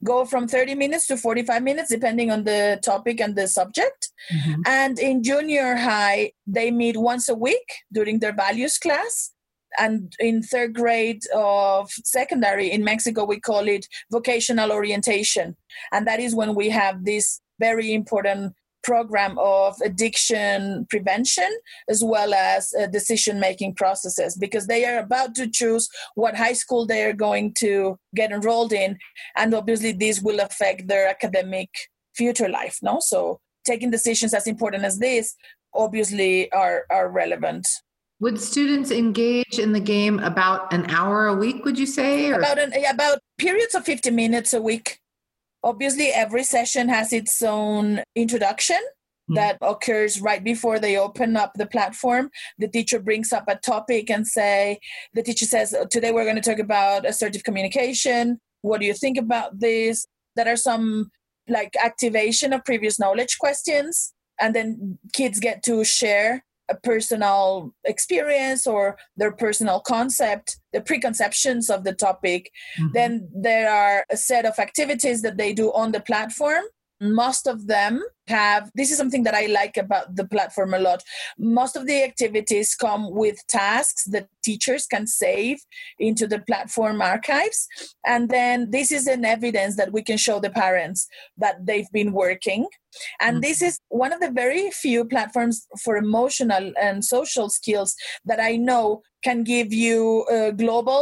go 0.05 0.25
from 0.25 0.47
30 0.47 0.77
minutes 0.77 1.09
to 1.09 1.17
45 1.17 1.61
minutes, 1.61 1.91
depending 1.91 2.31
on 2.31 2.45
the 2.45 2.79
topic 2.85 3.21
and 3.21 3.35
the 3.35 3.49
subject. 3.49 4.13
Mm-hmm. 4.33 4.63
And 4.67 4.97
in 5.01 5.25
junior 5.25 5.75
high, 5.75 6.31
they 6.47 6.71
meet 6.71 6.97
once 6.97 7.29
a 7.29 7.35
week 7.35 7.69
during 7.93 8.21
their 8.21 8.33
values 8.33 8.79
class 8.79 9.33
and 9.79 10.13
in 10.19 10.43
third 10.43 10.75
grade 10.75 11.23
of 11.35 11.91
secondary 12.05 12.71
in 12.71 12.85
Mexico, 12.85 13.25
we 13.25 13.41
call 13.41 13.69
it 13.69 13.87
vocational 14.11 14.73
orientation. 14.73 15.57
And 15.93 16.07
that 16.07 16.21
is 16.21 16.35
when 16.35 16.55
we 16.55 16.69
have 16.71 17.05
this 17.05 17.41
very 17.59 17.93
important 17.93 18.55
program 18.83 19.39
of 19.39 19.77
addiction 19.85 20.87
prevention 20.91 21.49
as 21.89 22.03
well 22.03 22.35
as 22.35 22.75
uh, 22.75 22.87
decision 22.87 23.39
making 23.39 23.75
processes 23.75 24.37
because 24.37 24.67
they 24.67 24.85
are 24.85 24.99
about 24.99 25.35
to 25.37 25.49
choose 25.49 25.89
what 26.17 26.37
high 26.37 26.53
school 26.53 26.85
they 26.85 27.05
are 27.05 27.13
going 27.13 27.55
to 27.55 27.97
get 28.15 28.33
enrolled 28.33 28.73
in. 28.73 28.99
And 29.37 29.55
obviously 29.55 29.93
this 29.93 30.21
will 30.21 30.41
affect 30.41 30.89
their 30.89 31.09
academic 31.09 31.71
future 32.15 32.49
life 32.49 32.79
no? 32.83 32.99
So 33.01 33.41
taking 33.65 33.91
decisions 33.91 34.35
as 34.35 34.47
important 34.47 34.85
as 34.85 34.99
this 34.99 35.35
obviously 35.75 36.51
are 36.53 36.85
are 36.91 37.09
relevant 37.09 37.67
would 38.23 38.41
students 38.41 38.91
engage 38.91 39.59
in 39.59 39.73
the 39.73 39.81
game 39.81 40.19
about 40.21 40.73
an 40.73 40.89
hour 40.89 41.27
a 41.27 41.35
week 41.35 41.65
would 41.65 41.79
you 41.79 41.87
say 41.87 42.31
or? 42.31 42.39
about 42.39 42.59
an 42.59 42.73
about 42.89 43.19
periods 43.37 43.75
of 43.75 43.85
50 43.85 44.11
minutes 44.11 44.55
a 44.55 44.63
week 44.63 44.99
Obviously, 45.65 46.09
every 46.09 46.43
session 46.43 46.89
has 46.89 47.13
its 47.13 47.41
own 47.41 48.03
introduction 48.17 48.77
mm-hmm. 48.77 49.35
that 49.35 49.59
occurs 49.63 50.21
right 50.21 50.43
before 50.43 50.81
they 50.81 50.99
open 50.99 51.37
up 51.37 51.53
the 51.55 51.67
platform. 51.67 52.31
The 52.59 52.69
teacher 52.69 52.99
brings 52.99 53.33
up 53.33 53.45
a 53.47 53.57
topic 53.57 54.11
and 54.11 54.27
say, 54.27 54.81
the 55.15 55.23
teacher 55.23 55.45
says, 55.45 55.75
today 55.91 56.11
we're 56.11 56.25
going 56.25 56.41
to 56.41 56.43
talk 56.43 56.59
about 56.59 57.07
assertive 57.07 57.45
communication. 57.45 58.41
What 58.63 58.81
do 58.81 58.87
you 58.87 58.95
think 58.95 59.19
about 59.19 59.61
this? 59.61 60.07
There 60.35 60.49
are 60.49 60.57
some 60.57 61.11
like 61.49 61.75
activation 61.83 62.53
of 62.53 62.65
previous 62.65 62.99
knowledge 62.99 63.39
questions 63.39 64.13
and 64.41 64.55
then 64.55 64.99
kids 65.13 65.39
get 65.39 65.63
to 65.65 65.85
share 65.85 66.45
a 66.71 66.77
personal 66.77 67.75
experience 67.85 68.67
or 68.67 68.97
their 69.17 69.33
personal 69.33 69.81
concept, 69.81 70.59
the 70.73 70.81
preconceptions 70.81 71.69
of 71.69 71.85
the 71.85 71.93
topic. 71.93 72.51
Mm-hmm. 72.79 72.93
Then 72.95 73.29
there 73.35 73.71
are 73.71 74.05
a 74.11 74.17
set 74.17 74.45
of 74.45 74.59
activities 74.59 75.23
that 75.23 75.37
they 75.37 75.53
do 75.53 75.73
on 75.73 75.93
the 75.93 76.01
platform 76.01 76.65
most 77.03 77.47
of 77.49 77.67
them 77.67 78.03
have. 78.37 78.71
This 78.75 78.91
is 78.91 78.99
something 78.99 79.25
that 79.25 79.35
i 79.43 79.47
like 79.61 79.77
about 79.77 80.07
the 80.19 80.27
platform 80.35 80.75
a 80.75 80.79
lot. 80.89 81.01
Most 81.39 81.75
of 81.77 81.87
the 81.87 82.03
activities 82.11 82.75
come 82.75 83.05
with 83.23 83.37
tasks 83.49 84.05
that 84.15 84.29
teachers 84.49 84.87
can 84.87 85.07
save 85.07 85.59
into 85.99 86.27
the 86.27 86.41
platform 86.41 87.01
archives. 87.15 87.61
And 88.13 88.29
then 88.37 88.71
this 88.77 88.91
is 88.91 89.07
an 89.07 89.25
evidence 89.25 89.77
that 89.77 89.93
we 89.93 90.03
can 90.03 90.19
show 90.27 90.41
the 90.41 90.51
parents 90.65 91.07
that 91.43 91.57
they've 91.67 91.93
been 91.93 92.13
working. 92.13 92.67
And 93.21 93.35
mm-hmm. 93.37 93.47
this 93.49 93.63
is 93.63 93.79
one 93.89 94.13
of 94.13 94.21
the 94.21 94.31
very 94.43 94.71
few 94.71 95.05
platforms 95.05 95.67
for 95.85 95.97
emotional 95.97 96.73
and 96.81 97.05
social 97.05 97.49
skills 97.49 97.95
that 98.25 98.41
i 98.41 98.57
know 98.57 99.03
can 99.25 99.45
give 99.45 99.73
you 99.73 100.25
a 100.31 100.53
global 100.53 101.01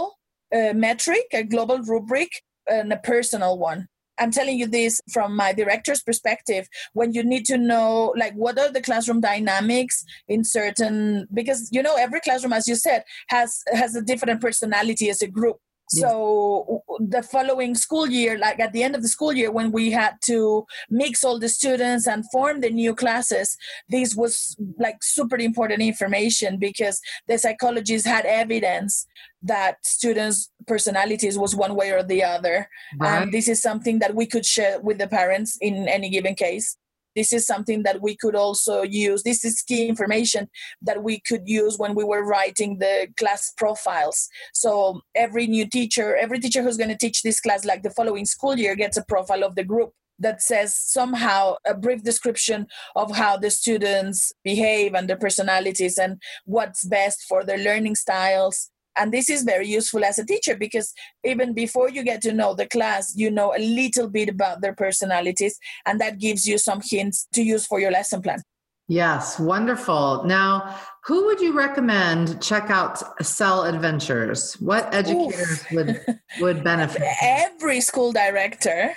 uh, 0.54 0.72
metric 0.74 1.26
a 1.32 1.42
global 1.42 1.78
rubric 1.92 2.30
and 2.66 2.92
a 2.92 2.96
personal 2.98 3.58
one 3.58 3.88
I'm 4.20 4.30
telling 4.30 4.58
you 4.58 4.66
this 4.66 5.00
from 5.12 5.34
my 5.34 5.52
director's 5.52 6.02
perspective. 6.02 6.68
When 6.92 7.12
you 7.12 7.24
need 7.24 7.46
to 7.46 7.58
know, 7.58 8.14
like, 8.16 8.34
what 8.34 8.58
are 8.58 8.70
the 8.70 8.82
classroom 8.82 9.20
dynamics 9.20 10.04
in 10.28 10.44
certain, 10.44 11.26
because 11.32 11.68
you 11.72 11.82
know, 11.82 11.96
every 11.96 12.20
classroom, 12.20 12.52
as 12.52 12.68
you 12.68 12.76
said, 12.76 13.02
has 13.28 13.62
has 13.72 13.96
a 13.96 14.02
different 14.02 14.40
personality 14.40 15.10
as 15.10 15.22
a 15.22 15.28
group. 15.28 15.56
So 15.90 16.84
the 17.00 17.22
following 17.22 17.74
school 17.74 18.06
year, 18.06 18.38
like 18.38 18.60
at 18.60 18.72
the 18.72 18.84
end 18.84 18.94
of 18.94 19.02
the 19.02 19.08
school 19.08 19.32
year, 19.32 19.50
when 19.50 19.72
we 19.72 19.90
had 19.90 20.14
to 20.26 20.64
mix 20.88 21.24
all 21.24 21.38
the 21.38 21.48
students 21.48 22.06
and 22.06 22.24
form 22.30 22.60
the 22.60 22.70
new 22.70 22.94
classes, 22.94 23.56
this 23.88 24.14
was 24.14 24.56
like 24.78 25.02
super 25.02 25.36
important 25.36 25.82
information 25.82 26.58
because 26.58 27.00
the 27.26 27.38
psychologists 27.38 28.06
had 28.06 28.24
evidence 28.24 29.06
that 29.42 29.84
students' 29.84 30.50
personalities 30.66 31.36
was 31.38 31.56
one 31.56 31.74
way 31.74 31.90
or 31.90 32.04
the 32.04 32.22
other. 32.22 32.68
Right. 32.98 33.22
And 33.22 33.32
this 33.32 33.48
is 33.48 33.60
something 33.60 33.98
that 33.98 34.14
we 34.14 34.26
could 34.26 34.46
share 34.46 34.80
with 34.80 34.98
the 34.98 35.08
parents 35.08 35.58
in 35.60 35.88
any 35.88 36.08
given 36.08 36.34
case 36.36 36.76
this 37.16 37.32
is 37.32 37.46
something 37.46 37.82
that 37.82 38.00
we 38.00 38.16
could 38.16 38.34
also 38.34 38.82
use. 38.82 39.22
This 39.22 39.44
is 39.44 39.62
key 39.62 39.88
information 39.88 40.48
that 40.82 41.02
we 41.02 41.20
could 41.20 41.42
use 41.46 41.78
when 41.78 41.94
we 41.94 42.04
were 42.04 42.24
writing 42.24 42.78
the 42.78 43.08
class 43.18 43.52
profiles. 43.56 44.28
So 44.52 45.00
every 45.14 45.46
new 45.46 45.66
teacher 45.68 46.16
every 46.16 46.38
teacher 46.38 46.62
who's 46.62 46.76
going 46.76 46.90
to 46.90 46.96
teach 46.96 47.22
this 47.22 47.40
class 47.40 47.64
like 47.64 47.82
the 47.82 47.90
following 47.90 48.24
school 48.24 48.56
year 48.56 48.74
gets 48.74 48.96
a 48.96 49.04
profile 49.04 49.44
of 49.44 49.54
the 49.54 49.64
group 49.64 49.92
that 50.18 50.42
says 50.42 50.76
somehow 50.76 51.54
a 51.66 51.74
brief 51.74 52.02
description 52.02 52.66
of 52.94 53.14
how 53.16 53.36
the 53.36 53.50
students 53.50 54.32
behave 54.44 54.94
and 54.94 55.08
their 55.08 55.16
personalities 55.16 55.98
and 55.98 56.20
what's 56.44 56.84
best 56.84 57.24
for 57.28 57.42
their 57.42 57.58
learning 57.58 57.94
styles 57.94 58.70
and 58.96 59.12
this 59.12 59.30
is 59.30 59.42
very 59.42 59.68
useful 59.68 60.04
as 60.04 60.18
a 60.18 60.24
teacher 60.24 60.56
because 60.56 60.92
even 61.24 61.54
before 61.54 61.88
you 61.88 62.02
get 62.02 62.22
to 62.22 62.32
know 62.32 62.54
the 62.54 62.66
class, 62.66 63.14
you 63.16 63.30
know 63.30 63.54
a 63.54 63.58
little 63.58 64.08
bit 64.08 64.28
about 64.28 64.60
their 64.60 64.74
personalities, 64.74 65.58
and 65.86 66.00
that 66.00 66.18
gives 66.18 66.46
you 66.46 66.58
some 66.58 66.80
hints 66.82 67.26
to 67.34 67.42
use 67.42 67.66
for 67.66 67.80
your 67.80 67.90
lesson 67.90 68.22
plan. 68.22 68.42
Yes, 68.90 69.38
wonderful. 69.38 70.24
Now, 70.24 70.76
who 71.04 71.26
would 71.26 71.40
you 71.40 71.56
recommend 71.56 72.42
check 72.42 72.70
out 72.70 73.00
SEL 73.24 73.62
Adventures? 73.62 74.54
What 74.54 74.92
educators 74.92 75.64
would 75.70 76.00
would 76.40 76.64
benefit? 76.64 77.02
Every 77.22 77.80
school 77.80 78.10
director, 78.10 78.96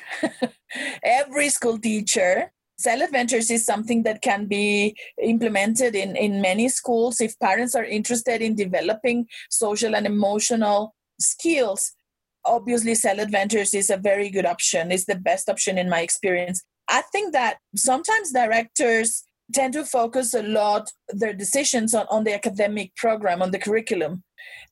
every 1.03 1.49
school 1.49 1.77
teacher, 1.77 2.51
SEL 2.77 3.01
Adventures 3.01 3.51
is 3.51 3.65
something 3.65 4.03
that 4.03 4.21
can 4.21 4.45
be 4.45 4.95
implemented 5.21 5.95
in, 5.95 6.15
in 6.15 6.41
many 6.41 6.69
schools 6.69 7.21
if 7.21 7.37
parents 7.39 7.75
are 7.75 7.85
interested 7.85 8.41
in 8.41 8.55
developing 8.55 9.27
social 9.49 9.95
and 9.95 10.05
emotional 10.05 10.95
skills. 11.19 11.93
Obviously, 12.45 12.95
SEL 12.95 13.19
Adventures 13.19 13.73
is 13.73 13.89
a 13.89 13.97
very 13.97 14.29
good 14.29 14.45
option, 14.45 14.91
it's 14.91 15.05
the 15.05 15.15
best 15.15 15.49
option 15.49 15.77
in 15.77 15.89
my 15.89 16.01
experience. 16.01 16.63
I 16.89 17.01
think 17.11 17.33
that 17.33 17.57
sometimes 17.75 18.31
directors 18.31 19.23
tend 19.53 19.73
to 19.73 19.85
focus 19.85 20.33
a 20.33 20.43
lot 20.43 20.89
their 21.09 21.33
decisions 21.33 21.93
on, 21.93 22.05
on 22.09 22.23
the 22.23 22.33
academic 22.33 22.95
program, 22.95 23.41
on 23.41 23.51
the 23.51 23.59
curriculum. 23.59 24.23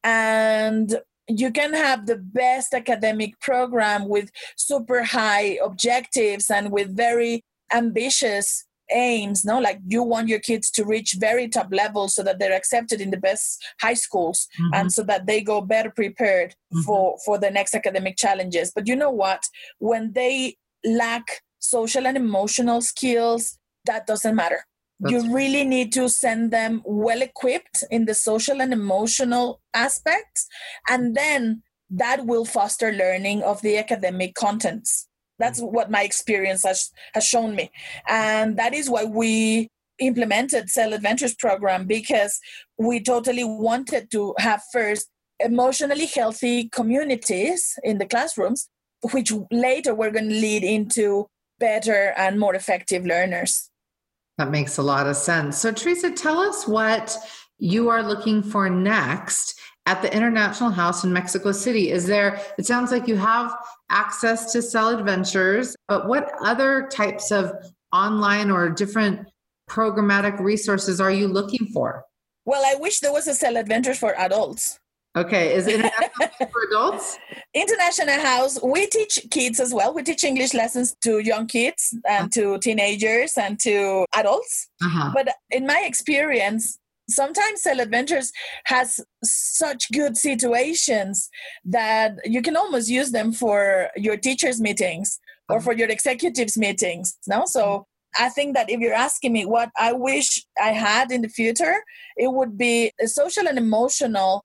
And 0.03 0.99
you 1.27 1.51
can 1.51 1.73
have 1.73 2.05
the 2.05 2.17
best 2.17 2.73
academic 2.73 3.39
program 3.39 4.07
with 4.07 4.31
super 4.57 5.03
high 5.03 5.59
objectives 5.63 6.49
and 6.49 6.71
with 6.71 6.95
very 6.95 7.43
ambitious 7.73 8.65
aims 8.93 9.45
no 9.45 9.57
like 9.57 9.79
you 9.87 10.03
want 10.03 10.27
your 10.27 10.39
kids 10.39 10.69
to 10.69 10.83
reach 10.83 11.15
very 11.17 11.47
top 11.47 11.67
levels 11.71 12.13
so 12.13 12.21
that 12.21 12.39
they're 12.39 12.55
accepted 12.55 12.99
in 12.99 13.09
the 13.09 13.17
best 13.17 13.63
high 13.79 13.93
schools 13.93 14.47
mm-hmm. 14.59 14.73
and 14.73 14.91
so 14.91 15.01
that 15.01 15.25
they 15.27 15.39
go 15.39 15.61
better 15.61 15.89
prepared 15.89 16.51
mm-hmm. 16.73 16.81
for 16.81 17.17
for 17.23 17.37
the 17.37 17.49
next 17.49 17.73
academic 17.73 18.17
challenges 18.17 18.69
but 18.75 18.87
you 18.87 18.95
know 18.95 19.09
what 19.09 19.45
when 19.79 20.11
they 20.11 20.57
lack 20.83 21.41
social 21.61 22.07
and 22.07 22.17
emotional 22.17 22.81
skills, 22.81 23.57
that 23.85 24.05
doesn't 24.05 24.35
matter. 24.35 24.65
That's 24.99 25.13
you 25.13 25.33
really 25.33 25.63
need 25.63 25.91
to 25.93 26.09
send 26.09 26.51
them 26.51 26.81
well 26.85 27.21
equipped 27.21 27.83
in 27.89 28.05
the 28.05 28.13
social 28.13 28.61
and 28.61 28.73
emotional 28.73 29.61
aspects, 29.73 30.47
and 30.89 31.15
then 31.15 31.63
that 31.89 32.25
will 32.25 32.45
foster 32.45 32.91
learning 32.91 33.41
of 33.43 33.61
the 33.61 33.77
academic 33.77 34.35
contents. 34.35 35.07
That's 35.41 35.59
what 35.59 35.91
my 35.91 36.03
experience 36.03 36.63
has, 36.63 36.91
has 37.13 37.25
shown 37.25 37.55
me. 37.55 37.71
And 38.07 38.57
that 38.57 38.73
is 38.73 38.89
why 38.89 39.03
we 39.05 39.67
implemented 39.99 40.69
SEL 40.69 40.93
Adventures 40.93 41.35
program 41.35 41.85
because 41.85 42.39
we 42.77 43.01
totally 43.01 43.43
wanted 43.43 44.11
to 44.11 44.33
have 44.39 44.61
first 44.71 45.09
emotionally 45.39 46.05
healthy 46.05 46.69
communities 46.69 47.77
in 47.83 47.97
the 47.97 48.05
classrooms, 48.05 48.69
which 49.11 49.31
later 49.51 49.95
were 49.95 50.11
going 50.11 50.29
to 50.29 50.35
lead 50.35 50.63
into 50.63 51.27
better 51.59 52.13
and 52.17 52.39
more 52.39 52.55
effective 52.55 53.05
learners. 53.05 53.69
That 54.37 54.49
makes 54.49 54.77
a 54.77 54.83
lot 54.83 55.07
of 55.07 55.15
sense. 55.15 55.57
So, 55.57 55.71
Teresa, 55.71 56.11
tell 56.11 56.39
us 56.39 56.67
what 56.67 57.15
you 57.59 57.89
are 57.89 58.01
looking 58.01 58.41
for 58.41 58.69
next 58.69 59.59
at 59.85 60.01
the 60.01 60.15
International 60.15 60.69
House 60.69 61.03
in 61.03 61.13
Mexico 61.13 61.51
City. 61.51 61.91
Is 61.91 62.07
there, 62.07 62.41
it 62.57 62.65
sounds 62.65 62.91
like 62.91 63.07
you 63.07 63.17
have 63.17 63.53
access 63.91 64.51
to 64.53 64.61
SEL 64.61 64.97
Adventures, 64.97 65.75
but 65.87 66.07
what 66.07 66.31
other 66.41 66.87
types 66.91 67.31
of 67.31 67.51
online 67.93 68.49
or 68.49 68.69
different 68.69 69.27
programmatic 69.69 70.39
resources 70.39 70.99
are 70.99 71.11
you 71.11 71.27
looking 71.27 71.67
for? 71.73 72.03
Well, 72.45 72.63
I 72.65 72.79
wish 72.79 72.99
there 72.99 73.13
was 73.13 73.27
a 73.27 73.35
SEL 73.35 73.57
Adventures 73.57 73.99
for 73.99 74.17
adults. 74.17 74.79
Okay, 75.15 75.53
is 75.53 75.67
it 75.67 75.81
for 76.51 76.63
adults? 76.69 77.17
International 77.53 78.19
House, 78.19 78.61
we 78.63 78.87
teach 78.87 79.19
kids 79.29 79.59
as 79.59 79.73
well. 79.73 79.93
We 79.93 80.03
teach 80.03 80.23
English 80.23 80.53
lessons 80.53 80.95
to 81.03 81.19
young 81.19 81.47
kids 81.47 81.93
and 82.07 82.31
to 82.31 82.57
teenagers 82.59 83.37
and 83.37 83.59
to 83.59 84.05
adults. 84.15 84.69
Uh-huh. 84.81 85.11
But 85.13 85.35
in 85.49 85.67
my 85.67 85.83
experience, 85.85 86.79
sometimes 87.11 87.63
SEL 87.63 87.79
Adventures 87.79 88.31
has 88.65 88.99
such 89.23 89.91
good 89.91 90.17
situations 90.17 91.29
that 91.65 92.13
you 92.25 92.41
can 92.41 92.55
almost 92.55 92.89
use 92.89 93.11
them 93.11 93.31
for 93.31 93.89
your 93.95 94.17
teachers' 94.17 94.61
meetings 94.61 95.19
or 95.49 95.57
uh-huh. 95.57 95.65
for 95.65 95.73
your 95.73 95.89
executives' 95.89 96.57
meetings. 96.57 97.17
No, 97.27 97.43
so 97.45 97.87
I 98.19 98.29
think 98.29 98.55
that 98.55 98.69
if 98.69 98.79
you're 98.79 98.93
asking 98.93 99.33
me 99.33 99.45
what 99.45 99.69
I 99.77 99.93
wish 99.93 100.43
I 100.61 100.69
had 100.69 101.11
in 101.11 101.21
the 101.21 101.29
future, 101.29 101.75
it 102.17 102.31
would 102.31 102.57
be 102.57 102.91
a 102.99 103.07
social 103.07 103.47
and 103.47 103.57
emotional 103.57 104.43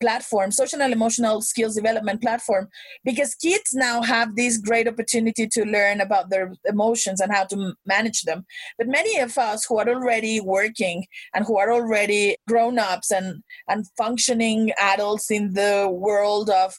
platform, 0.00 0.50
social 0.50 0.82
and 0.82 0.92
emotional 0.92 1.40
skills 1.40 1.74
development 1.74 2.20
platform, 2.22 2.68
because 3.04 3.34
kids 3.34 3.74
now 3.74 4.02
have 4.02 4.36
this 4.36 4.58
great 4.58 4.88
opportunity 4.88 5.46
to 5.46 5.64
learn 5.64 6.00
about 6.00 6.30
their 6.30 6.52
emotions 6.66 7.20
and 7.20 7.32
how 7.32 7.44
to 7.44 7.74
manage 7.86 8.22
them. 8.22 8.44
But 8.76 8.88
many 8.88 9.18
of 9.18 9.36
us 9.38 9.64
who 9.64 9.78
are 9.78 9.88
already 9.88 10.40
working 10.40 11.06
and 11.34 11.44
who 11.44 11.58
are 11.58 11.72
already 11.72 12.36
grown 12.46 12.78
ups 12.78 13.10
and, 13.10 13.42
and 13.68 13.86
functioning 13.96 14.72
adults 14.78 15.30
in 15.30 15.54
the 15.54 15.88
world 15.90 16.50
of 16.50 16.74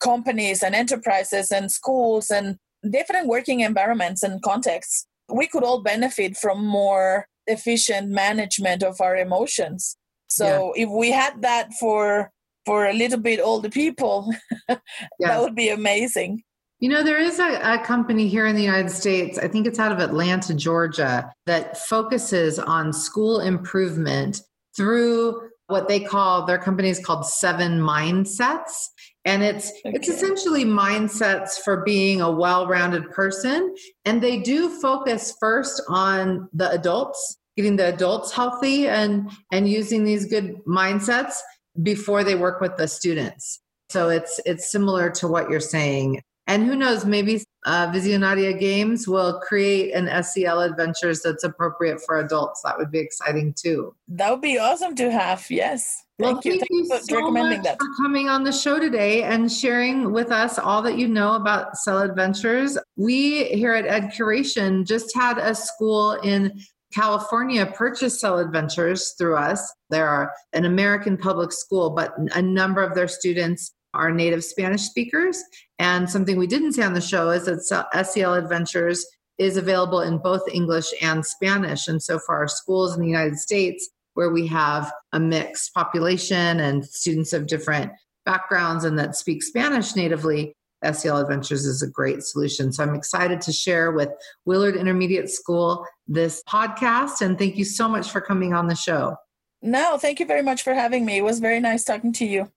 companies 0.00 0.62
and 0.62 0.74
enterprises 0.74 1.50
and 1.50 1.70
schools 1.70 2.30
and 2.30 2.56
different 2.90 3.28
working 3.28 3.60
environments 3.60 4.22
and 4.22 4.42
contexts, 4.42 5.06
we 5.32 5.46
could 5.46 5.64
all 5.64 5.82
benefit 5.82 6.36
from 6.36 6.66
more 6.66 7.26
efficient 7.46 8.08
management 8.08 8.82
of 8.82 9.00
our 9.00 9.16
emotions. 9.16 9.96
So 10.28 10.72
yeah. 10.74 10.84
if 10.84 10.90
we 10.90 11.10
had 11.10 11.42
that 11.42 11.72
for 11.78 12.30
for 12.64 12.86
a 12.86 12.92
little 12.92 13.20
bit 13.20 13.40
older 13.40 13.68
people, 13.68 14.32
yes. 14.68 14.78
that 15.20 15.40
would 15.40 15.54
be 15.54 15.68
amazing. 15.68 16.42
You 16.80 16.90
know, 16.90 17.02
there 17.02 17.18
is 17.18 17.38
a, 17.38 17.60
a, 17.62 17.78
company 17.78 18.28
here 18.28 18.46
in 18.46 18.56
the 18.56 18.62
United 18.62 18.90
States, 18.90 19.38
I 19.38 19.48
think 19.48 19.66
it's 19.66 19.78
out 19.78 19.92
of 19.92 20.00
Atlanta, 20.00 20.52
Georgia, 20.54 21.32
that 21.46 21.78
focuses 21.78 22.58
on 22.58 22.92
school 22.92 23.40
improvement 23.40 24.42
through 24.76 25.48
what 25.68 25.88
they 25.88 26.00
call 26.00 26.44
their 26.44 26.58
company 26.58 26.90
is 26.90 26.98
called 26.98 27.26
Seven 27.26 27.80
Mindsets. 27.80 28.88
And 29.24 29.42
it's 29.42 29.70
okay. 29.86 29.96
it's 29.96 30.08
essentially 30.08 30.64
mindsets 30.64 31.52
for 31.64 31.82
being 31.84 32.20
a 32.20 32.30
well-rounded 32.30 33.10
person. 33.10 33.74
And 34.04 34.22
they 34.22 34.40
do 34.40 34.68
focus 34.80 35.34
first 35.40 35.80
on 35.88 36.48
the 36.52 36.70
adults, 36.70 37.38
getting 37.56 37.76
the 37.76 37.88
adults 37.94 38.32
healthy 38.32 38.88
and 38.88 39.30
and 39.50 39.66
using 39.66 40.04
these 40.04 40.26
good 40.26 40.56
mindsets 40.66 41.36
before 41.82 42.24
they 42.24 42.34
work 42.34 42.60
with 42.60 42.76
the 42.76 42.88
students. 42.88 43.60
So 43.90 44.08
it's 44.08 44.40
it's 44.46 44.70
similar 44.70 45.10
to 45.10 45.28
what 45.28 45.50
you're 45.50 45.60
saying. 45.60 46.22
And 46.46 46.66
who 46.66 46.76
knows, 46.76 47.06
maybe 47.06 47.42
uh, 47.64 47.90
Visionaria 47.90 48.58
Games 48.58 49.08
will 49.08 49.40
create 49.40 49.94
an 49.94 50.22
SEL 50.22 50.60
Adventures 50.60 51.22
that's 51.22 51.42
appropriate 51.42 52.02
for 52.04 52.18
adults. 52.18 52.60
That 52.62 52.76
would 52.76 52.90
be 52.90 52.98
exciting 52.98 53.54
too. 53.54 53.94
That 54.08 54.30
would 54.30 54.42
be 54.42 54.58
awesome 54.58 54.94
to 54.96 55.10
have. 55.10 55.46
Yes. 55.50 56.04
Well, 56.18 56.34
thank, 56.34 56.44
you, 56.44 56.52
thank 56.52 56.70
you, 56.70 56.86
so 56.86 57.30
much 57.30 57.62
that. 57.64 57.78
for 57.78 57.88
coming 57.96 58.28
on 58.28 58.44
the 58.44 58.52
show 58.52 58.78
today 58.78 59.24
and 59.24 59.50
sharing 59.50 60.12
with 60.12 60.30
us 60.30 60.58
all 60.58 60.82
that 60.82 60.98
you 60.98 61.08
know 61.08 61.34
about 61.34 61.76
SEL 61.78 62.02
Adventures. 62.02 62.78
We 62.96 63.46
here 63.46 63.72
at 63.72 63.86
Ed 63.86 64.12
Curation 64.16 64.86
just 64.86 65.14
had 65.16 65.38
a 65.38 65.54
school 65.54 66.12
in 66.22 66.60
California 66.94 67.66
purchased 67.66 68.20
SEL 68.20 68.38
Adventures 68.38 69.14
through 69.18 69.36
us. 69.36 69.72
They're 69.90 70.32
an 70.52 70.64
American 70.64 71.16
public 71.16 71.52
school, 71.52 71.90
but 71.90 72.14
a 72.34 72.42
number 72.42 72.82
of 72.82 72.94
their 72.94 73.08
students 73.08 73.72
are 73.94 74.10
native 74.10 74.44
Spanish 74.44 74.82
speakers. 74.82 75.42
And 75.78 76.08
something 76.08 76.36
we 76.36 76.46
didn't 76.46 76.72
say 76.72 76.82
on 76.82 76.94
the 76.94 77.00
show 77.00 77.30
is 77.30 77.46
that 77.46 78.06
SEL 78.06 78.34
Adventures 78.34 79.04
is 79.38 79.56
available 79.56 80.00
in 80.00 80.18
both 80.18 80.42
English 80.52 80.86
and 81.02 81.26
Spanish. 81.26 81.88
And 81.88 82.00
so 82.02 82.18
for 82.18 82.36
our 82.36 82.48
schools 82.48 82.94
in 82.94 83.00
the 83.00 83.08
United 83.08 83.38
States, 83.38 83.90
where 84.14 84.30
we 84.30 84.46
have 84.46 84.92
a 85.12 85.18
mixed 85.18 85.74
population 85.74 86.60
and 86.60 86.84
students 86.84 87.32
of 87.32 87.48
different 87.48 87.90
backgrounds 88.24 88.84
and 88.84 88.96
that 88.98 89.16
speak 89.16 89.42
Spanish 89.42 89.96
natively, 89.96 90.54
SEL 90.92 91.18
Adventures 91.18 91.64
is 91.64 91.82
a 91.82 91.88
great 91.88 92.22
solution. 92.22 92.72
So 92.72 92.82
I'm 92.82 92.94
excited 92.94 93.40
to 93.42 93.52
share 93.52 93.92
with 93.92 94.10
Willard 94.44 94.76
Intermediate 94.76 95.30
School 95.30 95.86
this 96.06 96.42
podcast. 96.48 97.20
And 97.20 97.38
thank 97.38 97.56
you 97.56 97.64
so 97.64 97.88
much 97.88 98.10
for 98.10 98.20
coming 98.20 98.52
on 98.54 98.66
the 98.66 98.74
show. 98.74 99.16
No, 99.62 99.96
thank 99.96 100.20
you 100.20 100.26
very 100.26 100.42
much 100.42 100.62
for 100.62 100.74
having 100.74 101.04
me. 101.04 101.18
It 101.18 101.24
was 101.24 101.40
very 101.40 101.60
nice 101.60 101.84
talking 101.84 102.12
to 102.14 102.26
you. 102.26 102.50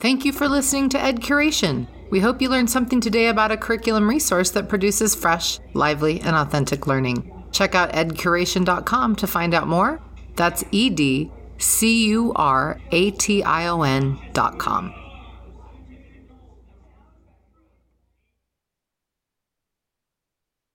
Thank 0.00 0.24
you 0.24 0.32
for 0.32 0.48
listening 0.48 0.88
to 0.90 1.00
Ed 1.00 1.20
Curation. 1.20 1.86
We 2.10 2.20
hope 2.20 2.40
you 2.40 2.48
learned 2.48 2.70
something 2.70 3.00
today 3.00 3.26
about 3.26 3.50
a 3.50 3.56
curriculum 3.56 4.08
resource 4.08 4.50
that 4.52 4.68
produces 4.68 5.14
fresh, 5.14 5.58
lively, 5.72 6.20
and 6.20 6.36
authentic 6.36 6.86
learning. 6.86 7.30
Check 7.52 7.74
out 7.74 7.92
edcuration.com 7.92 9.16
to 9.16 9.26
find 9.26 9.54
out 9.54 9.66
more. 9.66 10.00
That's 10.36 10.64
E 10.70 10.90
D 10.90 11.30
C 11.58 12.06
U 12.08 12.32
R 12.34 12.80
A 12.90 13.10
T 13.12 13.42
I 13.42 13.66
O 13.68 13.82
N 13.82 14.18
dot 14.32 14.58
com. 14.58 15.03